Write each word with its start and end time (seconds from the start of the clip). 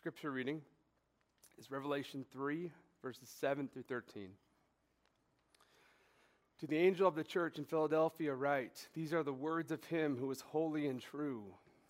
scripture 0.00 0.30
reading 0.30 0.62
is 1.58 1.70
Revelation 1.70 2.24
3, 2.32 2.72
verses 3.02 3.28
7 3.38 3.68
through 3.68 3.82
13. 3.82 4.30
To 6.60 6.66
the 6.66 6.78
angel 6.78 7.06
of 7.06 7.14
the 7.14 7.22
church 7.22 7.58
in 7.58 7.66
Philadelphia, 7.66 8.34
write 8.34 8.88
These 8.94 9.12
are 9.12 9.22
the 9.22 9.34
words 9.34 9.70
of 9.70 9.84
him 9.84 10.16
who 10.18 10.30
is 10.30 10.40
holy 10.40 10.86
and 10.86 11.02
true, 11.02 11.42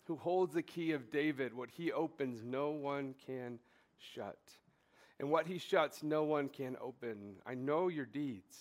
who 0.07 0.17
holds 0.17 0.53
the 0.53 0.61
key 0.61 0.91
of 0.91 1.09
David. 1.09 1.53
What 1.53 1.69
he 1.71 1.93
opens, 1.93 2.43
no 2.43 2.71
one 2.71 3.15
can 3.25 3.59
shut. 4.13 4.39
And 5.17 5.31
what 5.31 5.47
he 5.47 5.57
shuts, 5.57 6.03
no 6.03 6.23
one 6.23 6.49
can 6.49 6.75
open. 6.81 7.37
I 7.45 7.53
know 7.53 7.87
your 7.87 8.05
deeds. 8.05 8.57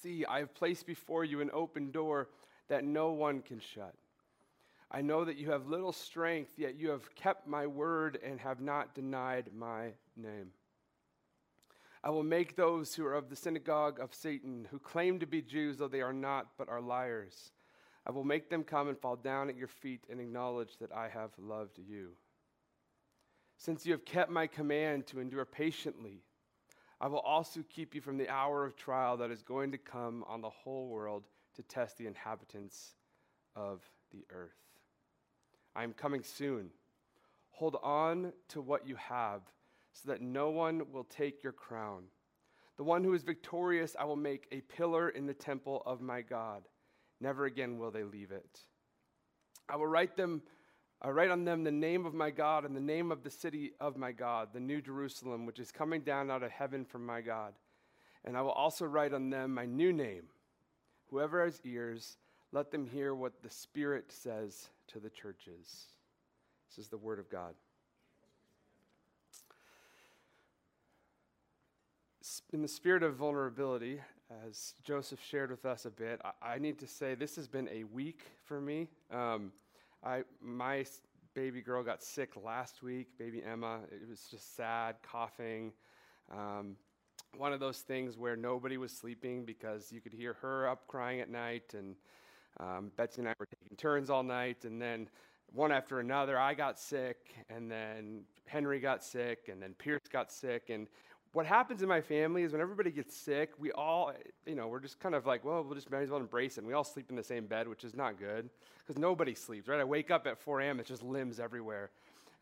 See, 0.00 0.24
I 0.24 0.38
have 0.38 0.54
placed 0.54 0.86
before 0.86 1.24
you 1.24 1.40
an 1.40 1.50
open 1.52 1.90
door 1.90 2.28
that 2.68 2.84
no 2.84 3.10
one 3.10 3.42
can 3.42 3.58
shut. 3.58 3.96
I 4.90 5.02
know 5.02 5.24
that 5.24 5.36
you 5.36 5.50
have 5.50 5.66
little 5.66 5.92
strength, 5.92 6.52
yet 6.56 6.76
you 6.76 6.90
have 6.90 7.14
kept 7.14 7.46
my 7.46 7.66
word 7.66 8.18
and 8.24 8.40
have 8.40 8.60
not 8.60 8.94
denied 8.94 9.50
my 9.54 9.92
name. 10.16 10.52
I 12.02 12.10
will 12.10 12.22
make 12.22 12.56
those 12.56 12.94
who 12.94 13.04
are 13.04 13.14
of 13.14 13.28
the 13.28 13.36
synagogue 13.36 14.00
of 14.00 14.14
Satan, 14.14 14.66
who 14.70 14.78
claim 14.78 15.18
to 15.18 15.26
be 15.26 15.42
Jews, 15.42 15.76
though 15.76 15.88
they 15.88 16.00
are 16.00 16.12
not, 16.12 16.46
but 16.56 16.68
are 16.68 16.80
liars. 16.80 17.52
I 18.06 18.12
will 18.12 18.24
make 18.24 18.48
them 18.48 18.64
come 18.64 18.88
and 18.88 18.98
fall 18.98 19.16
down 19.16 19.50
at 19.50 19.56
your 19.56 19.68
feet 19.68 20.04
and 20.08 20.20
acknowledge 20.20 20.78
that 20.78 20.92
I 20.92 21.08
have 21.08 21.32
loved 21.38 21.78
you. 21.78 22.12
Since 23.58 23.84
you 23.84 23.92
have 23.92 24.04
kept 24.04 24.30
my 24.30 24.46
command 24.46 25.06
to 25.08 25.20
endure 25.20 25.44
patiently, 25.44 26.22
I 27.00 27.08
will 27.08 27.18
also 27.18 27.62
keep 27.68 27.94
you 27.94 28.00
from 28.00 28.16
the 28.16 28.28
hour 28.28 28.64
of 28.64 28.76
trial 28.76 29.18
that 29.18 29.30
is 29.30 29.42
going 29.42 29.72
to 29.72 29.78
come 29.78 30.24
on 30.26 30.40
the 30.40 30.48
whole 30.48 30.88
world 30.88 31.24
to 31.56 31.62
test 31.62 31.98
the 31.98 32.06
inhabitants 32.06 32.94
of 33.54 33.82
the 34.12 34.24
earth. 34.30 34.56
I 35.78 35.84
am 35.84 35.92
coming 35.92 36.24
soon. 36.24 36.70
Hold 37.52 37.76
on 37.84 38.32
to 38.48 38.60
what 38.60 38.88
you 38.88 38.96
have, 38.96 39.42
so 39.92 40.10
that 40.10 40.20
no 40.20 40.50
one 40.50 40.82
will 40.90 41.04
take 41.04 41.44
your 41.44 41.52
crown. 41.52 42.06
The 42.78 42.82
one 42.82 43.04
who 43.04 43.14
is 43.14 43.22
victorious, 43.22 43.94
I 43.96 44.04
will 44.04 44.16
make 44.16 44.48
a 44.50 44.60
pillar 44.62 45.08
in 45.08 45.26
the 45.26 45.34
temple 45.34 45.84
of 45.86 46.00
my 46.00 46.20
God. 46.22 46.64
Never 47.20 47.44
again 47.44 47.78
will 47.78 47.92
they 47.92 48.02
leave 48.02 48.32
it. 48.32 48.58
I 49.68 49.76
will 49.76 49.86
write 49.86 50.16
them. 50.16 50.42
I 51.00 51.10
write 51.10 51.30
on 51.30 51.44
them 51.44 51.62
the 51.62 51.70
name 51.70 52.06
of 52.06 52.12
my 52.12 52.30
God 52.30 52.64
and 52.64 52.74
the 52.74 52.80
name 52.80 53.12
of 53.12 53.22
the 53.22 53.30
city 53.30 53.70
of 53.78 53.96
my 53.96 54.10
God, 54.10 54.48
the 54.52 54.58
new 54.58 54.82
Jerusalem, 54.82 55.46
which 55.46 55.60
is 55.60 55.70
coming 55.70 56.00
down 56.00 56.28
out 56.28 56.42
of 56.42 56.50
heaven 56.50 56.84
from 56.84 57.06
my 57.06 57.20
God. 57.20 57.52
And 58.24 58.36
I 58.36 58.42
will 58.42 58.50
also 58.50 58.84
write 58.84 59.14
on 59.14 59.30
them 59.30 59.54
my 59.54 59.64
new 59.64 59.92
name. 59.92 60.24
Whoever 61.10 61.44
has 61.44 61.60
ears, 61.64 62.16
let 62.52 62.70
them 62.70 62.86
hear 62.86 63.14
what 63.14 63.42
the 63.42 63.50
Spirit 63.50 64.10
says 64.10 64.68
to 64.88 64.98
the 64.98 65.10
churches. 65.10 65.86
This 66.68 66.78
is 66.78 66.88
the 66.88 66.98
Word 66.98 67.18
of 67.18 67.30
God. 67.30 67.54
In 72.52 72.62
the 72.62 72.68
spirit 72.68 73.02
of 73.02 73.14
vulnerability, 73.14 74.00
as 74.46 74.74
Joseph 74.84 75.20
shared 75.22 75.50
with 75.50 75.64
us 75.64 75.86
a 75.86 75.90
bit, 75.90 76.20
I, 76.24 76.54
I 76.54 76.58
need 76.58 76.78
to 76.80 76.86
say 76.86 77.14
this 77.14 77.36
has 77.36 77.48
been 77.48 77.68
a 77.68 77.84
week 77.84 78.22
for 78.44 78.60
me. 78.60 78.88
Um, 79.10 79.52
I, 80.04 80.24
my 80.40 80.84
baby 81.34 81.60
girl 81.60 81.82
got 81.82 82.02
sick 82.02 82.32
last 82.42 82.82
week, 82.82 83.18
baby 83.18 83.42
Emma. 83.42 83.80
It 83.90 84.08
was 84.08 84.26
just 84.30 84.56
sad, 84.56 84.96
coughing. 85.02 85.72
Um, 86.30 86.76
one 87.36 87.52
of 87.52 87.60
those 87.60 87.78
things 87.78 88.16
where 88.16 88.36
nobody 88.36 88.76
was 88.76 88.92
sleeping 88.92 89.44
because 89.44 89.92
you 89.92 90.00
could 90.00 90.12
hear 90.12 90.34
her 90.34 90.68
up 90.68 90.86
crying 90.86 91.20
at 91.20 91.30
night 91.30 91.74
and 91.76 91.96
um, 92.60 92.90
Betsy 92.96 93.20
and 93.20 93.28
I 93.28 93.34
were 93.38 93.46
taking 93.46 93.76
turns 93.76 94.10
all 94.10 94.22
night, 94.22 94.64
and 94.64 94.80
then 94.80 95.08
one 95.52 95.72
after 95.72 96.00
another, 96.00 96.38
I 96.38 96.54
got 96.54 96.78
sick, 96.78 97.34
and 97.48 97.70
then 97.70 98.22
Henry 98.46 98.80
got 98.80 99.02
sick, 99.04 99.48
and 99.50 99.62
then 99.62 99.74
Pierce 99.74 100.02
got 100.10 100.30
sick. 100.30 100.70
And 100.70 100.86
what 101.32 101.46
happens 101.46 101.82
in 101.82 101.88
my 101.88 102.00
family 102.00 102.42
is 102.42 102.52
when 102.52 102.60
everybody 102.60 102.90
gets 102.90 103.16
sick, 103.16 103.50
we 103.58 103.70
all, 103.72 104.12
you 104.46 104.54
know, 104.54 104.68
we're 104.68 104.80
just 104.80 104.98
kind 105.00 105.14
of 105.14 105.26
like, 105.26 105.44
well, 105.44 105.62
we'll 105.62 105.74
just 105.74 105.90
might 105.90 106.02
as 106.02 106.10
well 106.10 106.20
embrace 106.20 106.56
it. 106.56 106.60
And 106.60 106.66
we 106.66 106.74
all 106.74 106.84
sleep 106.84 107.10
in 107.10 107.16
the 107.16 107.22
same 107.22 107.46
bed, 107.46 107.68
which 107.68 107.84
is 107.84 107.94
not 107.94 108.18
good 108.18 108.48
because 108.86 108.98
nobody 108.98 109.34
sleeps, 109.34 109.68
right? 109.68 109.80
I 109.80 109.84
wake 109.84 110.10
up 110.10 110.26
at 110.26 110.38
4 110.38 110.60
a.m., 110.62 110.80
it's 110.80 110.88
just 110.88 111.02
limbs 111.02 111.38
everywhere. 111.38 111.90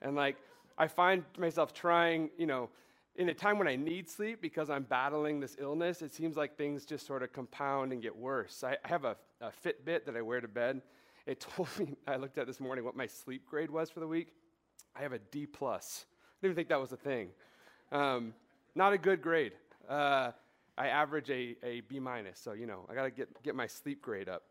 And 0.02 0.14
like, 0.14 0.36
I 0.78 0.86
find 0.86 1.24
myself 1.38 1.72
trying, 1.72 2.30
you 2.38 2.46
know, 2.46 2.68
in 3.16 3.28
a 3.30 3.34
time 3.34 3.58
when 3.58 3.66
I 3.66 3.76
need 3.76 4.08
sleep 4.08 4.40
because 4.42 4.68
I'm 4.68 4.82
battling 4.82 5.40
this 5.40 5.56
illness, 5.58 6.02
it 6.02 6.14
seems 6.14 6.36
like 6.36 6.56
things 6.56 6.84
just 6.84 7.06
sort 7.06 7.22
of 7.22 7.32
compound 7.32 7.92
and 7.92 8.02
get 8.02 8.14
worse. 8.14 8.62
I, 8.62 8.76
I 8.84 8.88
have 8.88 9.04
a, 9.04 9.16
a, 9.40 9.50
Fitbit 9.64 10.04
that 10.06 10.16
I 10.16 10.22
wear 10.22 10.40
to 10.40 10.48
bed. 10.48 10.82
It 11.26 11.40
told 11.56 11.68
me, 11.78 11.96
I 12.06 12.16
looked 12.16 12.38
at 12.38 12.46
this 12.46 12.60
morning 12.60 12.84
what 12.84 12.96
my 12.96 13.06
sleep 13.06 13.46
grade 13.46 13.70
was 13.70 13.90
for 13.90 14.00
the 14.00 14.06
week. 14.06 14.32
I 14.94 15.02
have 15.02 15.12
a 15.12 15.18
D 15.18 15.46
plus. 15.46 16.06
I 16.08 16.46
didn't 16.46 16.52
even 16.52 16.56
think 16.56 16.68
that 16.68 16.80
was 16.80 16.92
a 16.92 16.96
thing. 16.96 17.28
Um, 17.92 18.34
not 18.74 18.92
a 18.92 18.98
good 18.98 19.22
grade. 19.22 19.52
Uh, 19.88 20.32
I 20.78 20.88
average 20.88 21.30
a, 21.30 21.56
a 21.62 21.80
B 21.88 21.98
minus, 21.98 22.38
so 22.38 22.52
you 22.52 22.66
know 22.66 22.86
I 22.90 22.94
got 22.94 23.04
to 23.04 23.10
get 23.10 23.42
get 23.42 23.54
my 23.54 23.66
sleep 23.66 24.02
grade 24.02 24.28
up. 24.28 24.42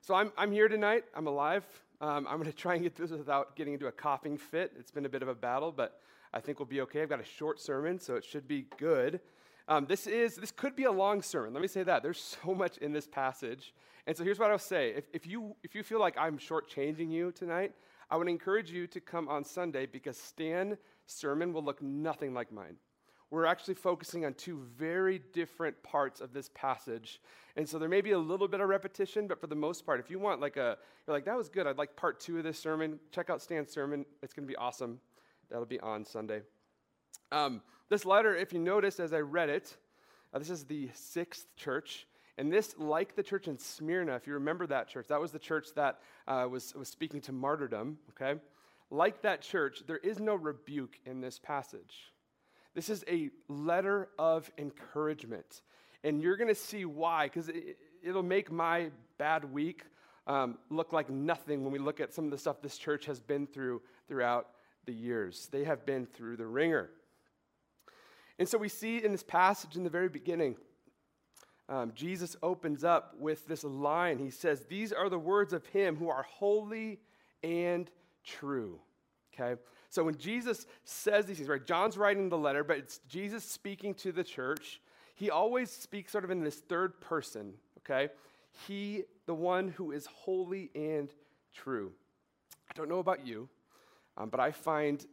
So 0.00 0.14
I'm 0.14 0.32
I'm 0.38 0.52
here 0.52 0.68
tonight. 0.68 1.04
I'm 1.14 1.26
alive. 1.26 1.64
Um, 2.00 2.26
I'm 2.28 2.36
going 2.36 2.50
to 2.50 2.52
try 2.52 2.74
and 2.74 2.82
get 2.82 2.94
through 2.94 3.08
this 3.08 3.18
without 3.18 3.56
getting 3.56 3.72
into 3.72 3.86
a 3.86 3.92
coughing 3.92 4.36
fit. 4.36 4.72
It's 4.78 4.90
been 4.90 5.06
a 5.06 5.08
bit 5.08 5.22
of 5.22 5.28
a 5.28 5.34
battle, 5.34 5.72
but 5.72 6.00
I 6.34 6.40
think 6.40 6.58
we'll 6.58 6.66
be 6.66 6.82
okay. 6.82 7.00
I've 7.00 7.08
got 7.08 7.20
a 7.20 7.24
short 7.24 7.58
sermon, 7.58 7.98
so 7.98 8.16
it 8.16 8.24
should 8.24 8.46
be 8.46 8.66
good. 8.76 9.20
Um, 9.68 9.86
this 9.86 10.06
is 10.06 10.36
this 10.36 10.52
could 10.52 10.76
be 10.76 10.84
a 10.84 10.92
long 10.92 11.22
sermon. 11.22 11.52
Let 11.52 11.60
me 11.60 11.68
say 11.68 11.82
that 11.82 12.02
there's 12.02 12.38
so 12.44 12.54
much 12.54 12.78
in 12.78 12.92
this 12.92 13.06
passage, 13.06 13.74
and 14.06 14.16
so 14.16 14.22
here's 14.22 14.38
what 14.38 14.50
I'll 14.50 14.58
say: 14.58 14.90
if, 14.90 15.04
if 15.12 15.26
you 15.26 15.56
if 15.64 15.74
you 15.74 15.82
feel 15.82 15.98
like 15.98 16.16
I'm 16.16 16.38
shortchanging 16.38 17.10
you 17.10 17.32
tonight, 17.32 17.72
I 18.08 18.16
would 18.16 18.28
encourage 18.28 18.70
you 18.70 18.86
to 18.88 19.00
come 19.00 19.28
on 19.28 19.44
Sunday 19.44 19.86
because 19.86 20.16
Stan's 20.16 20.78
sermon 21.06 21.52
will 21.52 21.64
look 21.64 21.82
nothing 21.82 22.32
like 22.32 22.52
mine. 22.52 22.76
We're 23.28 23.46
actually 23.46 23.74
focusing 23.74 24.24
on 24.24 24.34
two 24.34 24.62
very 24.78 25.20
different 25.32 25.82
parts 25.82 26.20
of 26.20 26.32
this 26.32 26.48
passage, 26.54 27.20
and 27.56 27.68
so 27.68 27.80
there 27.80 27.88
may 27.88 28.02
be 28.02 28.12
a 28.12 28.18
little 28.18 28.46
bit 28.46 28.60
of 28.60 28.68
repetition, 28.68 29.26
but 29.26 29.40
for 29.40 29.48
the 29.48 29.56
most 29.56 29.84
part, 29.84 29.98
if 29.98 30.10
you 30.10 30.20
want 30.20 30.40
like 30.40 30.56
a 30.56 30.78
you're 31.08 31.16
like 31.16 31.24
that 31.24 31.36
was 31.36 31.48
good, 31.48 31.66
I'd 31.66 31.76
like 31.76 31.96
part 31.96 32.20
two 32.20 32.38
of 32.38 32.44
this 32.44 32.58
sermon. 32.58 33.00
Check 33.10 33.30
out 33.30 33.42
Stan's 33.42 33.72
sermon; 33.72 34.06
it's 34.22 34.32
going 34.32 34.46
to 34.46 34.50
be 34.50 34.56
awesome. 34.56 35.00
That'll 35.50 35.66
be 35.66 35.80
on 35.80 36.04
Sunday. 36.04 36.42
Um, 37.32 37.62
this 37.88 38.04
letter, 38.04 38.34
if 38.34 38.52
you 38.52 38.58
notice 38.58 39.00
as 39.00 39.12
I 39.12 39.20
read 39.20 39.48
it, 39.48 39.76
uh, 40.32 40.38
this 40.38 40.50
is 40.50 40.64
the 40.64 40.90
sixth 40.94 41.46
church. 41.56 42.06
And 42.38 42.52
this, 42.52 42.74
like 42.76 43.16
the 43.16 43.22
church 43.22 43.48
in 43.48 43.58
Smyrna, 43.58 44.14
if 44.14 44.26
you 44.26 44.34
remember 44.34 44.66
that 44.66 44.88
church, 44.88 45.06
that 45.08 45.20
was 45.20 45.32
the 45.32 45.38
church 45.38 45.68
that 45.74 46.00
uh, 46.28 46.46
was, 46.50 46.74
was 46.74 46.88
speaking 46.88 47.20
to 47.22 47.32
martyrdom, 47.32 47.98
okay? 48.10 48.38
Like 48.90 49.22
that 49.22 49.40
church, 49.40 49.82
there 49.86 49.96
is 49.96 50.20
no 50.20 50.34
rebuke 50.34 50.98
in 51.06 51.20
this 51.20 51.38
passage. 51.38 52.12
This 52.74 52.90
is 52.90 53.04
a 53.08 53.30
letter 53.48 54.08
of 54.18 54.50
encouragement. 54.58 55.62
And 56.04 56.20
you're 56.20 56.36
going 56.36 56.48
to 56.48 56.54
see 56.54 56.84
why, 56.84 57.26
because 57.26 57.48
it, 57.48 57.78
will 58.04 58.22
make 58.22 58.52
my 58.52 58.90
bad 59.16 59.50
week 59.50 59.82
um, 60.26 60.58
look 60.68 60.92
like 60.92 61.08
nothing 61.08 61.64
when 61.64 61.72
we 61.72 61.78
look 61.78 62.00
at 62.00 62.12
some 62.12 62.26
of 62.26 62.30
the 62.30 62.38
stuff 62.38 62.60
this 62.60 62.76
church 62.76 63.06
has 63.06 63.18
been 63.18 63.46
through 63.46 63.80
throughout 64.08 64.48
the 64.84 64.92
years. 64.92 65.48
They 65.50 65.64
have 65.64 65.86
been 65.86 66.04
through 66.04 66.36
the 66.36 66.46
wringer. 66.46 66.90
And 68.38 68.48
so 68.48 68.58
we 68.58 68.68
see 68.68 69.02
in 69.02 69.12
this 69.12 69.22
passage 69.22 69.76
in 69.76 69.84
the 69.84 69.90
very 69.90 70.08
beginning, 70.08 70.56
um, 71.68 71.92
Jesus 71.94 72.36
opens 72.42 72.84
up 72.84 73.14
with 73.18 73.46
this 73.46 73.64
line. 73.64 74.18
He 74.18 74.30
says, 74.30 74.66
These 74.66 74.92
are 74.92 75.08
the 75.08 75.18
words 75.18 75.52
of 75.52 75.66
Him 75.66 75.96
who 75.96 76.08
are 76.08 76.22
holy 76.22 77.00
and 77.42 77.90
true. 78.24 78.80
Okay? 79.34 79.60
So 79.88 80.04
when 80.04 80.16
Jesus 80.16 80.66
says 80.84 81.26
these 81.26 81.38
things, 81.38 81.48
right, 81.48 81.64
John's 81.64 81.96
writing 81.96 82.28
the 82.28 82.38
letter, 82.38 82.62
but 82.62 82.78
it's 82.78 82.98
Jesus 83.08 83.44
speaking 83.44 83.94
to 83.94 84.12
the 84.12 84.24
church. 84.24 84.80
He 85.14 85.30
always 85.30 85.70
speaks 85.70 86.12
sort 86.12 86.24
of 86.24 86.30
in 86.30 86.42
this 86.42 86.56
third 86.56 87.00
person, 87.00 87.54
okay? 87.78 88.12
He, 88.66 89.04
the 89.24 89.34
one 89.34 89.68
who 89.68 89.92
is 89.92 90.06
holy 90.06 90.70
and 90.74 91.10
true. 91.54 91.92
I 92.70 92.74
don't 92.74 92.88
know 92.88 92.98
about 92.98 93.26
you, 93.26 93.48
um, 94.18 94.28
but 94.28 94.40
I 94.40 94.50
find 94.50 95.04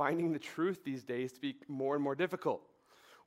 finding 0.00 0.32
the 0.32 0.38
truth 0.38 0.82
these 0.82 1.02
days 1.02 1.30
to 1.30 1.40
be 1.40 1.54
more 1.68 1.94
and 1.94 2.02
more 2.02 2.14
difficult. 2.14 2.62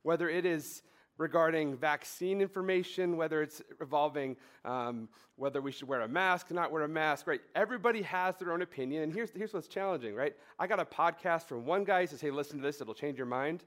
Whether 0.01 0.27
it 0.27 0.43
is 0.43 0.81
regarding 1.19 1.77
vaccine 1.77 2.41
information, 2.41 3.15
whether 3.15 3.43
it's 3.43 3.61
involving 3.79 4.35
um, 4.65 5.07
whether 5.35 5.61
we 5.61 5.71
should 5.71 5.87
wear 5.87 6.01
a 6.01 6.07
mask, 6.07 6.49
not 6.49 6.71
wear 6.71 6.81
a 6.81 6.87
mask, 6.87 7.27
right? 7.27 7.41
Everybody 7.53 8.01
has 8.01 8.37
their 8.37 8.51
own 8.51 8.63
opinion. 8.63 9.03
And 9.03 9.13
here's, 9.13 9.29
here's 9.35 9.53
what's 9.53 9.67
challenging, 9.67 10.15
right? 10.15 10.33
I 10.57 10.65
got 10.65 10.79
a 10.79 10.85
podcast 10.85 11.43
from 11.43 11.63
one 11.63 11.83
guy 11.83 12.01
who 12.01 12.07
says, 12.07 12.21
hey, 12.21 12.31
listen 12.31 12.57
to 12.57 12.63
this, 12.63 12.81
it'll 12.81 12.95
change 12.95 13.19
your 13.19 13.27
mind. 13.27 13.63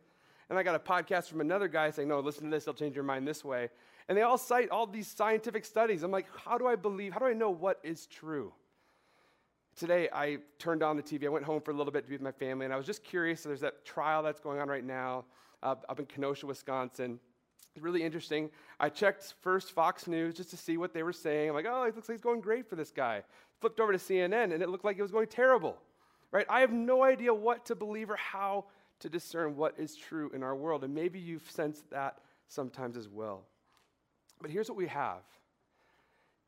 And 0.51 0.59
I 0.59 0.65
got 0.65 0.75
a 0.75 0.81
podcast 0.81 1.29
from 1.29 1.41
another 1.41 1.69
guy 1.69 1.93
saying, 1.93 2.09
no, 2.09 2.19
listen 2.19 2.51
to 2.51 2.51
this, 2.51 2.65
it'll 2.65 2.75
change 2.75 2.97
your 2.97 3.05
mind 3.05 3.29
this 3.29 3.45
way. 3.45 3.71
And 4.09 4.19
they 4.19 4.23
all 4.23 4.37
cite 4.37 4.71
all 4.71 4.85
these 4.85 5.07
scientific 5.07 5.65
studies. 5.65 6.03
I'm 6.03 6.11
like, 6.11 6.27
how 6.45 6.59
do 6.59 6.67
I 6.67 6.75
believe, 6.75 7.13
how 7.13 7.21
do 7.21 7.27
I 7.27 7.35
know 7.35 7.51
what 7.51 7.79
is 7.85 8.07
true? 8.07 8.53
Today, 9.77 10.09
I 10.11 10.39
turned 10.59 10.83
on 10.83 10.97
the 10.97 11.03
TV. 11.03 11.27
I 11.27 11.29
went 11.29 11.45
home 11.45 11.61
for 11.61 11.71
a 11.71 11.75
little 11.75 11.93
bit 11.93 12.05
to 12.05 12.09
be 12.09 12.15
with 12.15 12.23
my 12.23 12.33
family, 12.33 12.65
and 12.65 12.73
I 12.73 12.79
was 12.79 12.87
just 12.87 13.05
curious. 13.05 13.43
So 13.43 13.51
there's 13.51 13.61
that 13.61 13.85
trial 13.85 14.23
that's 14.23 14.41
going 14.41 14.59
on 14.59 14.69
right 14.69 14.85
now 14.85 15.27
uh, 15.63 15.75
up 15.91 16.01
in 16.01 16.07
Kenosha, 16.07 16.47
Wisconsin. 16.47 17.21
It's 17.75 17.83
really 17.85 18.03
interesting. 18.03 18.49
I 18.81 18.89
checked 18.89 19.35
first 19.43 19.73
Fox 19.73 20.07
News 20.07 20.35
just 20.35 20.49
to 20.49 20.57
see 20.57 20.79
what 20.79 20.95
they 20.95 21.03
were 21.03 21.13
saying. 21.13 21.51
I'm 21.51 21.55
like, 21.55 21.67
oh, 21.69 21.83
it 21.83 21.95
looks 21.95 22.09
like 22.09 22.15
it's 22.15 22.25
going 22.25 22.41
great 22.41 22.67
for 22.67 22.75
this 22.75 22.91
guy. 22.91 23.23
Flipped 23.61 23.79
over 23.79 23.93
to 23.93 23.99
CNN, 23.99 24.55
and 24.55 24.63
it 24.63 24.71
looked 24.71 24.87
like 24.87 24.97
it 24.99 25.03
was 25.03 25.11
going 25.11 25.27
terrible. 25.27 25.77
right? 26.33 26.47
I 26.49 26.61
have 26.61 26.73
no 26.73 27.05
idea 27.05 27.35
what 27.35 27.67
to 27.67 27.75
believe 27.75 28.09
or 28.09 28.17
how 28.17 28.65
to 29.01 29.11
discern 29.11 29.57
what 29.57 29.79
is 29.79 29.95
true 29.95 30.31
in 30.35 30.43
our 30.43 30.57
world. 30.57 30.85
And 30.85 30.95
maybe 30.95 31.19
you've 31.19 31.51
sensed 31.51 31.91
that 31.91 32.21
sometimes 32.49 32.97
as 32.97 33.11
well. 33.11 33.45
But 34.41 34.51
here's 34.51 34.71
what 34.71 34.79
we 34.79 34.87
have 34.87 35.21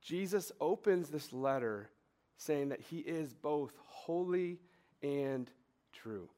Jesus 0.01 0.51
opens 0.63 1.11
this 1.11 1.31
letter 1.31 1.91
saying 2.39 2.71
that 2.71 2.81
he 2.81 2.99
is 2.99 3.35
both 3.35 3.73
holy 3.85 4.59
and 5.03 5.51
true. 5.93 6.29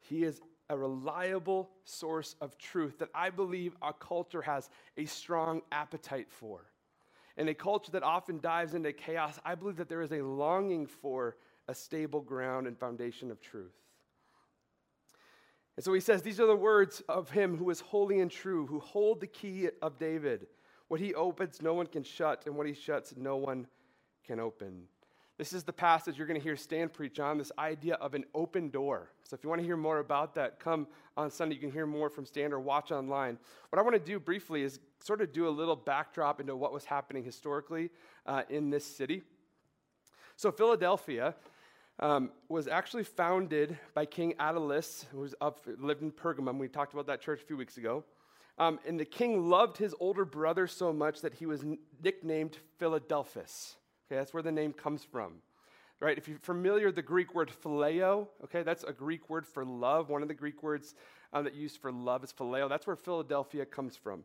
He 0.00 0.24
is 0.24 0.40
a 0.68 0.76
reliable 0.76 1.70
source 1.84 2.36
of 2.40 2.58
truth 2.58 2.98
that 2.98 3.08
I 3.14 3.30
believe 3.30 3.76
our 3.80 3.92
culture 3.92 4.42
has 4.42 4.68
a 4.96 5.04
strong 5.06 5.62
appetite 5.72 6.30
for. 6.30 6.66
In 7.36 7.48
a 7.48 7.54
culture 7.54 7.92
that 7.92 8.02
often 8.02 8.40
dives 8.40 8.74
into 8.74 8.92
chaos, 8.92 9.38
I 9.44 9.54
believe 9.54 9.76
that 9.76 9.88
there 9.88 10.02
is 10.02 10.12
a 10.12 10.22
longing 10.22 10.86
for 10.86 11.36
a 11.68 11.74
stable 11.74 12.20
ground 12.20 12.66
and 12.66 12.78
foundation 12.78 13.30
of 13.30 13.40
truth. 13.40 13.74
And 15.76 15.84
so 15.84 15.92
he 15.92 16.00
says, 16.00 16.22
These 16.22 16.40
are 16.40 16.46
the 16.46 16.54
words 16.54 17.02
of 17.08 17.30
him 17.30 17.56
who 17.56 17.70
is 17.70 17.80
holy 17.80 18.20
and 18.20 18.30
true, 18.30 18.66
who 18.66 18.78
hold 18.80 19.20
the 19.20 19.26
key 19.26 19.68
of 19.82 19.98
David. 19.98 20.46
What 20.88 21.00
he 21.00 21.14
opens, 21.14 21.62
no 21.62 21.74
one 21.74 21.86
can 21.86 22.04
shut, 22.04 22.44
and 22.46 22.54
what 22.54 22.66
he 22.66 22.74
shuts, 22.74 23.14
no 23.16 23.36
one 23.36 23.66
can 24.24 24.38
open. 24.38 24.84
This 25.36 25.52
is 25.52 25.64
the 25.64 25.72
passage 25.72 26.16
you're 26.16 26.28
going 26.28 26.38
to 26.38 26.44
hear 26.44 26.56
Stan 26.56 26.88
preach 26.88 27.18
on 27.18 27.38
this 27.38 27.50
idea 27.58 27.94
of 27.94 28.14
an 28.14 28.24
open 28.34 28.70
door. 28.70 29.10
So, 29.24 29.34
if 29.34 29.42
you 29.42 29.48
want 29.48 29.60
to 29.60 29.66
hear 29.66 29.76
more 29.76 29.98
about 29.98 30.36
that, 30.36 30.60
come 30.60 30.86
on 31.16 31.28
Sunday. 31.28 31.56
You 31.56 31.60
can 31.60 31.72
hear 31.72 31.86
more 31.86 32.08
from 32.08 32.24
Stan 32.24 32.52
or 32.52 32.60
watch 32.60 32.92
online. 32.92 33.38
What 33.70 33.80
I 33.80 33.82
want 33.82 33.94
to 33.94 34.00
do 34.00 34.20
briefly 34.20 34.62
is 34.62 34.78
sort 35.00 35.20
of 35.20 35.32
do 35.32 35.48
a 35.48 35.50
little 35.50 35.74
backdrop 35.74 36.40
into 36.40 36.54
what 36.54 36.72
was 36.72 36.84
happening 36.84 37.24
historically 37.24 37.90
uh, 38.26 38.42
in 38.48 38.70
this 38.70 38.84
city. 38.84 39.22
So, 40.36 40.52
Philadelphia 40.52 41.34
um, 41.98 42.30
was 42.48 42.68
actually 42.68 43.04
founded 43.04 43.76
by 43.92 44.06
King 44.06 44.34
Attalus, 44.38 45.06
who 45.10 45.18
was 45.18 45.34
up, 45.40 45.66
lived 45.78 46.02
in 46.02 46.12
Pergamum. 46.12 46.58
We 46.58 46.68
talked 46.68 46.92
about 46.92 47.08
that 47.08 47.20
church 47.20 47.42
a 47.42 47.44
few 47.44 47.56
weeks 47.56 47.76
ago. 47.76 48.04
Um, 48.56 48.78
and 48.86 49.00
the 49.00 49.04
king 49.04 49.48
loved 49.48 49.78
his 49.78 49.96
older 49.98 50.24
brother 50.24 50.68
so 50.68 50.92
much 50.92 51.22
that 51.22 51.34
he 51.34 51.46
was 51.46 51.64
nicknamed 52.00 52.58
Philadelphus. 52.78 53.74
Okay, 54.06 54.18
that's 54.18 54.34
where 54.34 54.42
the 54.42 54.52
name 54.52 54.72
comes 54.72 55.04
from. 55.04 55.34
Right? 56.00 56.18
If 56.18 56.28
you're 56.28 56.38
familiar, 56.38 56.86
with 56.86 56.96
the 56.96 57.02
Greek 57.02 57.34
word 57.34 57.50
phileo, 57.62 58.28
okay, 58.44 58.62
that's 58.62 58.84
a 58.84 58.92
Greek 58.92 59.30
word 59.30 59.46
for 59.46 59.64
love. 59.64 60.10
One 60.10 60.22
of 60.22 60.28
the 60.28 60.34
Greek 60.34 60.62
words 60.62 60.94
um, 61.32 61.44
that 61.44 61.54
used 61.54 61.80
for 61.80 61.90
love 61.90 62.22
is 62.24 62.32
phileo. 62.32 62.68
That's 62.68 62.86
where 62.86 62.96
Philadelphia 62.96 63.64
comes 63.64 63.96
from. 63.96 64.24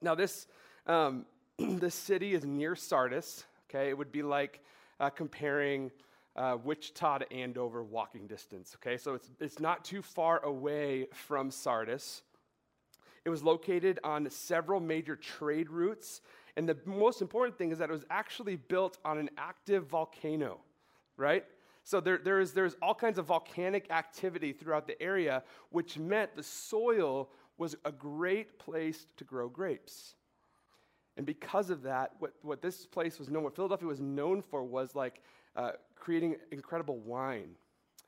Now, 0.00 0.14
this, 0.14 0.46
um, 0.86 1.26
this 1.58 1.94
city 1.94 2.34
is 2.34 2.44
near 2.44 2.74
Sardis. 2.74 3.44
Okay, 3.68 3.88
it 3.88 3.98
would 3.98 4.12
be 4.12 4.22
like 4.22 4.60
uh, 5.00 5.10
comparing 5.10 5.90
uh, 6.36 6.56
Wichita 6.62 7.18
to 7.18 7.32
Andover 7.32 7.82
walking 7.82 8.26
distance. 8.26 8.76
Okay, 8.76 8.96
so 8.96 9.14
it's, 9.14 9.28
it's 9.40 9.60
not 9.60 9.84
too 9.84 10.02
far 10.02 10.42
away 10.44 11.08
from 11.12 11.50
Sardis. 11.50 12.22
It 13.24 13.30
was 13.30 13.42
located 13.42 13.98
on 14.04 14.30
several 14.30 14.78
major 14.78 15.16
trade 15.16 15.68
routes 15.68 16.20
and 16.56 16.68
the 16.68 16.76
most 16.84 17.20
important 17.20 17.58
thing 17.58 17.70
is 17.70 17.78
that 17.78 17.90
it 17.90 17.92
was 17.92 18.04
actually 18.10 18.56
built 18.56 18.98
on 19.04 19.18
an 19.18 19.28
active 19.36 19.86
volcano, 19.86 20.58
right? 21.16 21.44
So 21.84 22.00
there, 22.00 22.18
there 22.18 22.40
is, 22.40 22.52
there's 22.52 22.74
all 22.82 22.94
kinds 22.94 23.18
of 23.18 23.26
volcanic 23.26 23.90
activity 23.90 24.52
throughout 24.52 24.86
the 24.86 25.00
area, 25.00 25.42
which 25.70 25.98
meant 25.98 26.34
the 26.34 26.42
soil 26.42 27.30
was 27.58 27.76
a 27.84 27.92
great 27.92 28.58
place 28.58 29.06
to 29.18 29.24
grow 29.24 29.48
grapes. 29.48 30.14
And 31.16 31.24
because 31.24 31.70
of 31.70 31.82
that, 31.82 32.12
what, 32.18 32.32
what 32.42 32.60
this 32.60 32.86
place 32.86 33.18
was 33.18 33.30
known, 33.30 33.42
what 33.42 33.54
Philadelphia 33.54 33.86
was 33.88 34.00
known 34.00 34.42
for 34.42 34.64
was 34.64 34.94
like 34.94 35.22
uh, 35.54 35.72
creating 35.94 36.36
incredible 36.50 36.98
wine. 36.98 37.50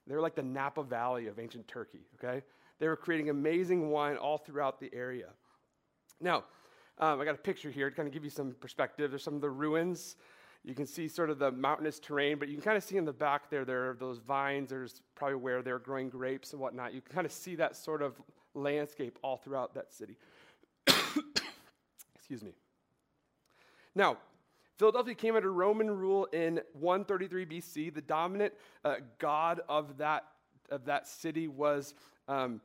They 0.06 0.14
were 0.14 0.20
like 0.20 0.34
the 0.34 0.42
Napa 0.42 0.82
Valley 0.82 1.26
of 1.26 1.38
ancient 1.38 1.68
Turkey, 1.68 2.00
okay? 2.16 2.42
They 2.78 2.88
were 2.88 2.96
creating 2.96 3.30
amazing 3.30 3.90
wine 3.90 4.16
all 4.16 4.38
throughout 4.38 4.80
the 4.80 4.90
area. 4.92 5.28
Now, 6.20 6.44
um, 6.98 7.20
I 7.20 7.24
got 7.24 7.34
a 7.34 7.38
picture 7.38 7.70
here 7.70 7.90
to 7.90 7.96
kind 7.96 8.08
of 8.08 8.12
give 8.12 8.24
you 8.24 8.30
some 8.30 8.52
perspective. 8.60 9.10
There's 9.10 9.22
some 9.22 9.34
of 9.34 9.40
the 9.40 9.50
ruins. 9.50 10.16
You 10.64 10.74
can 10.74 10.86
see 10.86 11.08
sort 11.08 11.30
of 11.30 11.38
the 11.38 11.52
mountainous 11.52 12.00
terrain, 12.00 12.38
but 12.38 12.48
you 12.48 12.54
can 12.54 12.62
kind 12.62 12.76
of 12.76 12.82
see 12.82 12.96
in 12.96 13.04
the 13.04 13.12
back 13.12 13.48
there, 13.50 13.64
there 13.64 13.90
are 13.90 13.94
those 13.94 14.18
vines. 14.18 14.70
There's 14.70 15.00
probably 15.14 15.36
where 15.36 15.62
they're 15.62 15.78
growing 15.78 16.08
grapes 16.08 16.52
and 16.52 16.60
whatnot. 16.60 16.92
You 16.92 17.00
can 17.00 17.14
kind 17.14 17.24
of 17.24 17.32
see 17.32 17.54
that 17.56 17.76
sort 17.76 18.02
of 18.02 18.20
landscape 18.54 19.18
all 19.22 19.36
throughout 19.36 19.74
that 19.74 19.92
city. 19.92 20.16
Excuse 22.16 22.42
me. 22.42 22.52
Now, 23.94 24.18
Philadelphia 24.76 25.14
came 25.14 25.36
under 25.36 25.52
Roman 25.52 25.90
rule 25.90 26.26
in 26.26 26.60
133 26.72 27.46
BC. 27.46 27.94
The 27.94 28.00
dominant 28.00 28.52
uh, 28.84 28.96
god 29.18 29.60
of 29.68 29.98
that, 29.98 30.24
of 30.70 30.84
that 30.84 31.06
city 31.06 31.48
was 31.48 31.94
um, 32.28 32.60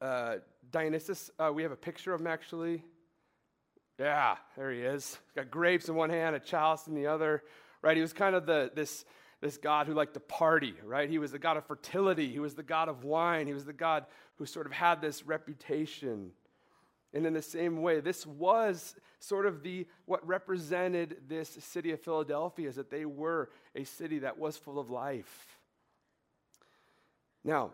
uh, 0.00 0.36
Dionysus. 0.70 1.30
Uh, 1.38 1.50
we 1.52 1.62
have 1.62 1.72
a 1.72 1.76
picture 1.76 2.14
of 2.14 2.20
him 2.20 2.26
actually. 2.26 2.82
Yeah, 3.98 4.36
there 4.56 4.72
he 4.72 4.80
is. 4.80 5.18
He's 5.26 5.34
got 5.34 5.50
grapes 5.50 5.88
in 5.88 5.94
one 5.94 6.10
hand, 6.10 6.34
a 6.34 6.40
chalice 6.40 6.86
in 6.86 6.94
the 6.94 7.06
other. 7.06 7.42
Right? 7.82 7.96
He 7.96 8.02
was 8.02 8.12
kind 8.12 8.34
of 8.34 8.46
the 8.46 8.70
this 8.74 9.04
this 9.40 9.58
God 9.58 9.86
who 9.86 9.92
liked 9.92 10.14
to 10.14 10.20
party, 10.20 10.74
right? 10.84 11.08
He 11.08 11.18
was 11.18 11.30
the 11.30 11.38
God 11.38 11.58
of 11.58 11.66
fertility. 11.66 12.32
He 12.32 12.38
was 12.38 12.54
the 12.54 12.62
God 12.62 12.88
of 12.88 13.04
wine. 13.04 13.46
He 13.46 13.52
was 13.52 13.66
the 13.66 13.74
God 13.74 14.06
who 14.36 14.46
sort 14.46 14.64
of 14.64 14.72
had 14.72 15.02
this 15.02 15.26
reputation. 15.26 16.30
And 17.12 17.26
in 17.26 17.34
the 17.34 17.42
same 17.42 17.82
way, 17.82 18.00
this 18.00 18.26
was 18.26 18.96
sort 19.20 19.44
of 19.44 19.62
the 19.62 19.86
what 20.06 20.26
represented 20.26 21.18
this 21.28 21.50
city 21.60 21.92
of 21.92 22.00
Philadelphia 22.00 22.68
is 22.68 22.76
that 22.76 22.90
they 22.90 23.04
were 23.04 23.50
a 23.76 23.84
city 23.84 24.20
that 24.20 24.38
was 24.38 24.56
full 24.56 24.78
of 24.78 24.90
life. 24.90 25.58
Now, 27.44 27.70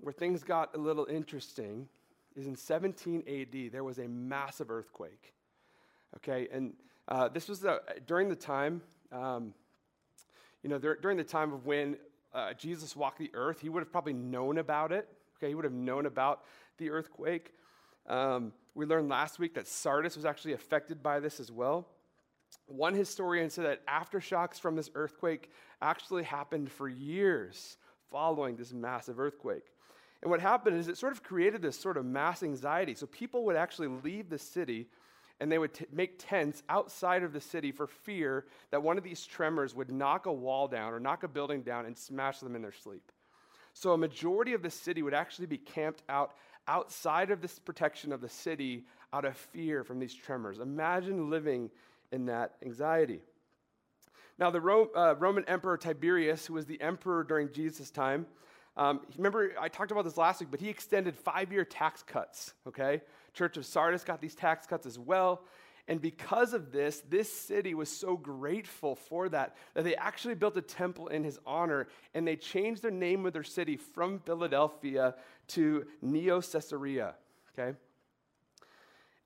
where 0.00 0.12
things 0.12 0.44
got 0.44 0.74
a 0.74 0.78
little 0.78 1.06
interesting 1.06 1.88
is 2.36 2.46
in 2.46 2.56
17 2.56 3.24
AD, 3.26 3.72
there 3.72 3.84
was 3.84 3.98
a 3.98 4.08
massive 4.08 4.70
earthquake. 4.70 5.34
Okay, 6.16 6.48
and 6.52 6.74
uh, 7.08 7.28
this 7.28 7.48
was 7.48 7.60
the, 7.60 7.80
during 8.06 8.28
the 8.28 8.36
time, 8.36 8.82
um, 9.10 9.54
you 10.62 10.70
know, 10.70 10.78
there, 10.78 10.96
during 10.96 11.16
the 11.16 11.24
time 11.24 11.52
of 11.52 11.66
when 11.66 11.96
uh, 12.34 12.52
Jesus 12.54 12.94
walked 12.94 13.18
the 13.18 13.30
earth, 13.34 13.60
he 13.60 13.68
would 13.68 13.80
have 13.80 13.90
probably 13.90 14.12
known 14.12 14.58
about 14.58 14.92
it. 14.92 15.08
Okay, 15.36 15.48
he 15.48 15.54
would 15.54 15.64
have 15.64 15.72
known 15.72 16.06
about 16.06 16.44
the 16.78 16.90
earthquake. 16.90 17.52
Um, 18.06 18.52
we 18.74 18.86
learned 18.86 19.08
last 19.08 19.38
week 19.38 19.54
that 19.54 19.66
Sardis 19.66 20.16
was 20.16 20.24
actually 20.24 20.52
affected 20.52 21.02
by 21.02 21.20
this 21.20 21.40
as 21.40 21.50
well. 21.50 21.86
One 22.66 22.94
historian 22.94 23.50
said 23.50 23.64
that 23.64 23.86
aftershocks 23.86 24.60
from 24.60 24.76
this 24.76 24.90
earthquake 24.94 25.50
actually 25.80 26.22
happened 26.22 26.70
for 26.70 26.88
years 26.88 27.76
following 28.10 28.56
this 28.56 28.72
massive 28.72 29.18
earthquake. 29.18 29.64
And 30.22 30.30
what 30.30 30.40
happened 30.40 30.78
is 30.78 30.88
it 30.88 30.96
sort 30.96 31.12
of 31.12 31.22
created 31.22 31.62
this 31.62 31.78
sort 31.78 31.96
of 31.96 32.04
mass 32.04 32.42
anxiety. 32.42 32.94
So 32.94 33.06
people 33.06 33.44
would 33.46 33.56
actually 33.56 33.88
leave 33.88 34.28
the 34.28 34.38
city 34.38 34.86
and 35.42 35.50
they 35.50 35.58
would 35.58 35.74
t- 35.74 35.86
make 35.92 36.20
tents 36.20 36.62
outside 36.68 37.24
of 37.24 37.32
the 37.32 37.40
city 37.40 37.72
for 37.72 37.88
fear 37.88 38.46
that 38.70 38.80
one 38.80 38.96
of 38.96 39.02
these 39.02 39.26
tremors 39.26 39.74
would 39.74 39.90
knock 39.90 40.26
a 40.26 40.32
wall 40.32 40.68
down 40.68 40.92
or 40.92 41.00
knock 41.00 41.24
a 41.24 41.28
building 41.28 41.62
down 41.62 41.84
and 41.84 41.98
smash 41.98 42.38
them 42.38 42.54
in 42.54 42.62
their 42.62 42.70
sleep. 42.70 43.10
So 43.74 43.90
a 43.90 43.98
majority 43.98 44.52
of 44.52 44.62
the 44.62 44.70
city 44.70 45.02
would 45.02 45.14
actually 45.14 45.46
be 45.46 45.58
camped 45.58 46.04
out 46.08 46.34
outside 46.68 47.32
of 47.32 47.42
this 47.42 47.58
protection 47.58 48.12
of 48.12 48.20
the 48.20 48.28
city 48.28 48.84
out 49.12 49.24
of 49.24 49.36
fear 49.36 49.82
from 49.82 49.98
these 49.98 50.14
tremors. 50.14 50.60
Imagine 50.60 51.28
living 51.28 51.72
in 52.12 52.26
that 52.26 52.54
anxiety. 52.64 53.18
Now, 54.38 54.50
the 54.50 54.60
Ro- 54.60 54.90
uh, 54.94 55.16
Roman 55.18 55.44
Emperor 55.48 55.76
Tiberius, 55.76 56.46
who 56.46 56.54
was 56.54 56.66
the 56.66 56.80
emperor 56.80 57.24
during 57.24 57.50
Jesus' 57.52 57.90
time, 57.90 58.26
um, 58.76 59.00
remember, 59.16 59.52
I 59.60 59.68
talked 59.68 59.90
about 59.90 60.04
this 60.04 60.16
last 60.16 60.40
week, 60.40 60.50
but 60.50 60.60
he 60.60 60.68
extended 60.68 61.14
five 61.14 61.52
year 61.52 61.64
tax 61.64 62.02
cuts, 62.02 62.54
okay? 62.66 63.02
Church 63.34 63.56
of 63.56 63.66
Sardis 63.66 64.04
got 64.04 64.20
these 64.20 64.34
tax 64.34 64.66
cuts 64.66 64.86
as 64.86 64.98
well. 64.98 65.42
And 65.88 66.00
because 66.00 66.54
of 66.54 66.70
this, 66.70 67.02
this 67.08 67.30
city 67.30 67.74
was 67.74 67.88
so 67.90 68.16
grateful 68.16 68.94
for 68.94 69.28
that 69.30 69.56
that 69.74 69.82
they 69.84 69.96
actually 69.96 70.34
built 70.34 70.56
a 70.56 70.62
temple 70.62 71.08
in 71.08 71.24
his 71.24 71.38
honor 71.44 71.88
and 72.14 72.26
they 72.26 72.36
changed 72.36 72.82
their 72.82 72.92
name 72.92 73.26
of 73.26 73.32
their 73.32 73.42
city 73.42 73.76
from 73.76 74.20
Philadelphia 74.20 75.16
to 75.48 75.86
Neo 76.00 76.40
Caesarea, 76.40 77.14
okay? 77.52 77.76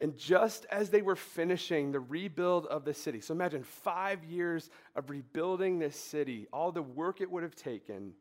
And 0.00 0.16
just 0.16 0.66
as 0.70 0.90
they 0.90 1.02
were 1.02 1.16
finishing 1.16 1.92
the 1.92 2.00
rebuild 2.00 2.66
of 2.66 2.84
the 2.84 2.94
city, 2.94 3.20
so 3.20 3.32
imagine 3.32 3.62
five 3.62 4.24
years 4.24 4.70
of 4.94 5.08
rebuilding 5.08 5.78
this 5.78 5.96
city, 5.96 6.48
all 6.52 6.72
the 6.72 6.82
work 6.82 7.20
it 7.20 7.30
would 7.30 7.42
have 7.42 7.54
taken 7.54 8.12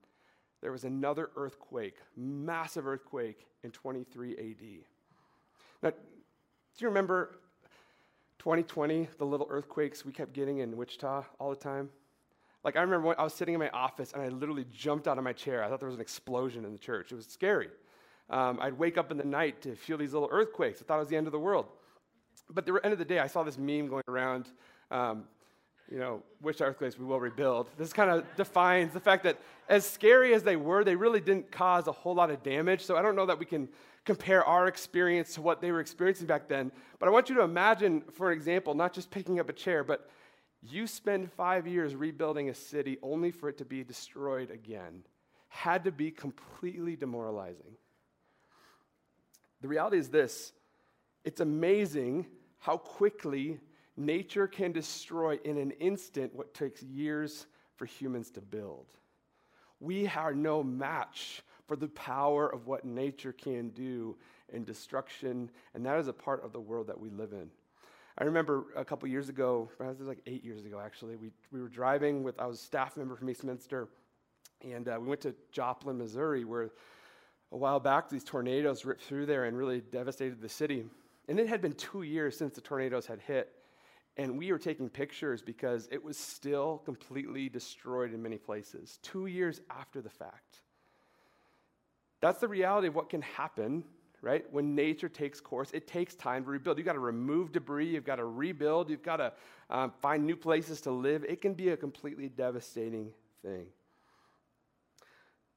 there 0.65 0.71
was 0.71 0.83
another 0.83 1.29
earthquake, 1.35 1.97
massive 2.17 2.87
earthquake 2.87 3.45
in 3.61 3.69
23 3.69 4.31
AD. 4.31 4.83
Now, 5.83 5.91
do 5.91 5.95
you 6.79 6.87
remember 6.87 7.35
2020, 8.39 9.07
the 9.19 9.25
little 9.27 9.45
earthquakes 9.47 10.03
we 10.03 10.11
kept 10.11 10.33
getting 10.33 10.57
in 10.57 10.75
Wichita 10.75 11.23
all 11.39 11.51
the 11.51 11.55
time? 11.55 11.91
Like, 12.63 12.77
I 12.77 12.81
remember 12.81 13.09
when 13.09 13.15
I 13.19 13.23
was 13.23 13.35
sitting 13.35 13.53
in 13.53 13.59
my 13.59 13.69
office 13.69 14.13
and 14.13 14.23
I 14.23 14.29
literally 14.29 14.65
jumped 14.71 15.07
out 15.07 15.19
of 15.19 15.23
my 15.23 15.33
chair. 15.33 15.63
I 15.63 15.69
thought 15.69 15.79
there 15.79 15.87
was 15.87 15.97
an 15.97 16.01
explosion 16.01 16.65
in 16.65 16.71
the 16.71 16.79
church. 16.79 17.11
It 17.11 17.15
was 17.15 17.27
scary. 17.27 17.69
Um, 18.31 18.57
I'd 18.59 18.73
wake 18.73 18.97
up 18.97 19.11
in 19.11 19.17
the 19.17 19.23
night 19.23 19.61
to 19.61 19.75
feel 19.75 19.99
these 19.99 20.13
little 20.13 20.29
earthquakes. 20.31 20.81
I 20.81 20.85
thought 20.85 20.95
it 20.95 21.01
was 21.01 21.09
the 21.09 21.17
end 21.17 21.27
of 21.27 21.31
the 21.31 21.37
world. 21.37 21.67
But 22.49 22.67
at 22.67 22.73
the 22.73 22.79
end 22.83 22.91
of 22.91 22.97
the 22.97 23.05
day, 23.05 23.19
I 23.19 23.27
saw 23.27 23.43
this 23.43 23.59
meme 23.59 23.87
going 23.87 24.03
around. 24.07 24.49
Um, 24.89 25.25
you 25.91 25.99
know, 25.99 26.23
which 26.41 26.61
earthquakes 26.61 26.97
we 26.97 27.05
will 27.05 27.19
rebuild. 27.19 27.67
This 27.77 27.93
kind 27.93 28.09
of 28.09 28.25
defines 28.35 28.93
the 28.93 28.99
fact 28.99 29.23
that 29.23 29.39
as 29.69 29.85
scary 29.85 30.33
as 30.33 30.43
they 30.43 30.55
were, 30.55 30.83
they 30.83 30.95
really 30.95 31.19
didn't 31.19 31.51
cause 31.51 31.87
a 31.87 31.91
whole 31.91 32.15
lot 32.15 32.31
of 32.31 32.41
damage. 32.43 32.83
So 32.83 32.97
I 32.97 33.01
don't 33.01 33.15
know 33.15 33.25
that 33.25 33.37
we 33.37 33.45
can 33.45 33.69
compare 34.03 34.43
our 34.43 34.67
experience 34.67 35.33
to 35.35 35.41
what 35.41 35.61
they 35.61 35.71
were 35.71 35.79
experiencing 35.79 36.27
back 36.27 36.47
then. 36.47 36.71
But 36.99 37.07
I 37.07 37.11
want 37.11 37.29
you 37.29 37.35
to 37.35 37.41
imagine, 37.41 38.01
for 38.13 38.31
example, 38.31 38.73
not 38.73 38.93
just 38.93 39.11
picking 39.11 39.39
up 39.39 39.49
a 39.49 39.53
chair, 39.53 39.83
but 39.83 40.09
you 40.61 40.87
spend 40.87 41.31
five 41.31 41.67
years 41.67 41.95
rebuilding 41.95 42.49
a 42.49 42.53
city 42.53 42.97
only 43.01 43.31
for 43.31 43.49
it 43.49 43.57
to 43.59 43.65
be 43.65 43.83
destroyed 43.83 44.51
again. 44.51 45.03
Had 45.47 45.83
to 45.83 45.91
be 45.91 46.11
completely 46.11 46.95
demoralizing. 46.95 47.77
The 49.61 49.67
reality 49.67 49.97
is 49.97 50.09
this 50.09 50.53
it's 51.23 51.41
amazing 51.41 52.27
how 52.59 52.77
quickly 52.77 53.59
nature 53.97 54.47
can 54.47 54.71
destroy 54.71 55.39
in 55.43 55.57
an 55.57 55.71
instant 55.71 56.33
what 56.35 56.53
takes 56.53 56.83
years 56.83 57.47
for 57.75 57.85
humans 57.85 58.31
to 58.31 58.41
build. 58.41 58.85
We 59.79 60.07
are 60.07 60.33
no 60.33 60.63
match 60.63 61.43
for 61.67 61.75
the 61.75 61.87
power 61.87 62.47
of 62.47 62.67
what 62.67 62.85
nature 62.85 63.33
can 63.33 63.69
do 63.69 64.15
in 64.53 64.63
destruction, 64.63 65.49
and 65.73 65.85
that 65.85 65.99
is 65.99 66.07
a 66.07 66.13
part 66.13 66.43
of 66.43 66.53
the 66.53 66.59
world 66.59 66.87
that 66.87 66.99
we 66.99 67.09
live 67.09 67.33
in. 67.33 67.49
I 68.17 68.23
remember 68.23 68.67
a 68.77 68.85
couple 68.85 69.09
years 69.09 69.27
ago, 69.27 69.69
it 69.79 69.99
was 69.99 70.07
like 70.07 70.21
eight 70.25 70.45
years 70.45 70.63
ago 70.65 70.79
actually, 70.79 71.17
we, 71.17 71.31
we 71.51 71.61
were 71.61 71.67
driving 71.67 72.23
with, 72.23 72.39
I 72.39 72.45
was 72.45 72.59
a 72.59 72.63
staff 72.63 72.95
member 72.95 73.15
from 73.15 73.29
Eastminster, 73.29 73.89
and 74.61 74.87
uh, 74.87 74.97
we 74.99 75.07
went 75.07 75.21
to 75.21 75.35
Joplin, 75.51 75.97
Missouri, 75.97 76.45
where 76.45 76.69
a 77.51 77.57
while 77.57 77.79
back 77.79 78.09
these 78.09 78.23
tornadoes 78.23 78.85
ripped 78.85 79.03
through 79.03 79.25
there 79.25 79.45
and 79.45 79.57
really 79.57 79.81
devastated 79.81 80.41
the 80.41 80.49
city. 80.49 80.85
And 81.27 81.39
it 81.39 81.47
had 81.47 81.61
been 81.61 81.73
two 81.73 82.03
years 82.03 82.37
since 82.37 82.53
the 82.53 82.61
tornadoes 82.61 83.05
had 83.05 83.19
hit. 83.19 83.51
And 84.17 84.37
we 84.37 84.51
were 84.51 84.57
taking 84.57 84.89
pictures 84.89 85.41
because 85.41 85.89
it 85.91 86.01
was 86.01 86.17
still 86.17 86.81
completely 86.85 87.49
destroyed 87.49 88.13
in 88.13 88.21
many 88.21 88.37
places, 88.37 88.99
two 89.01 89.25
years 89.25 89.59
after 89.69 90.01
the 90.01 90.09
fact. 90.09 90.61
That's 92.21 92.39
the 92.39 92.47
reality 92.47 92.87
of 92.87 92.95
what 92.95 93.09
can 93.09 93.21
happen, 93.21 93.83
right? 94.21 94.45
When 94.51 94.73
nature 94.73 95.09
takes 95.09 95.41
course, 95.41 95.69
it 95.73 95.85
takes 95.85 96.15
time 96.15 96.45
to 96.45 96.49
rebuild. 96.49 96.77
You've 96.77 96.85
got 96.85 96.93
to 96.93 96.99
remove 96.99 97.51
debris, 97.51 97.87
you've 97.87 98.05
got 98.05 98.15
to 98.15 98.25
rebuild, 98.25 98.89
you've 98.89 99.03
got 99.03 99.17
to 99.17 99.33
um, 99.69 99.91
find 100.01 100.25
new 100.25 100.37
places 100.37 100.79
to 100.81 100.91
live. 100.91 101.25
It 101.25 101.41
can 101.41 101.53
be 101.53 101.69
a 101.69 101.77
completely 101.77 102.29
devastating 102.29 103.11
thing. 103.41 103.67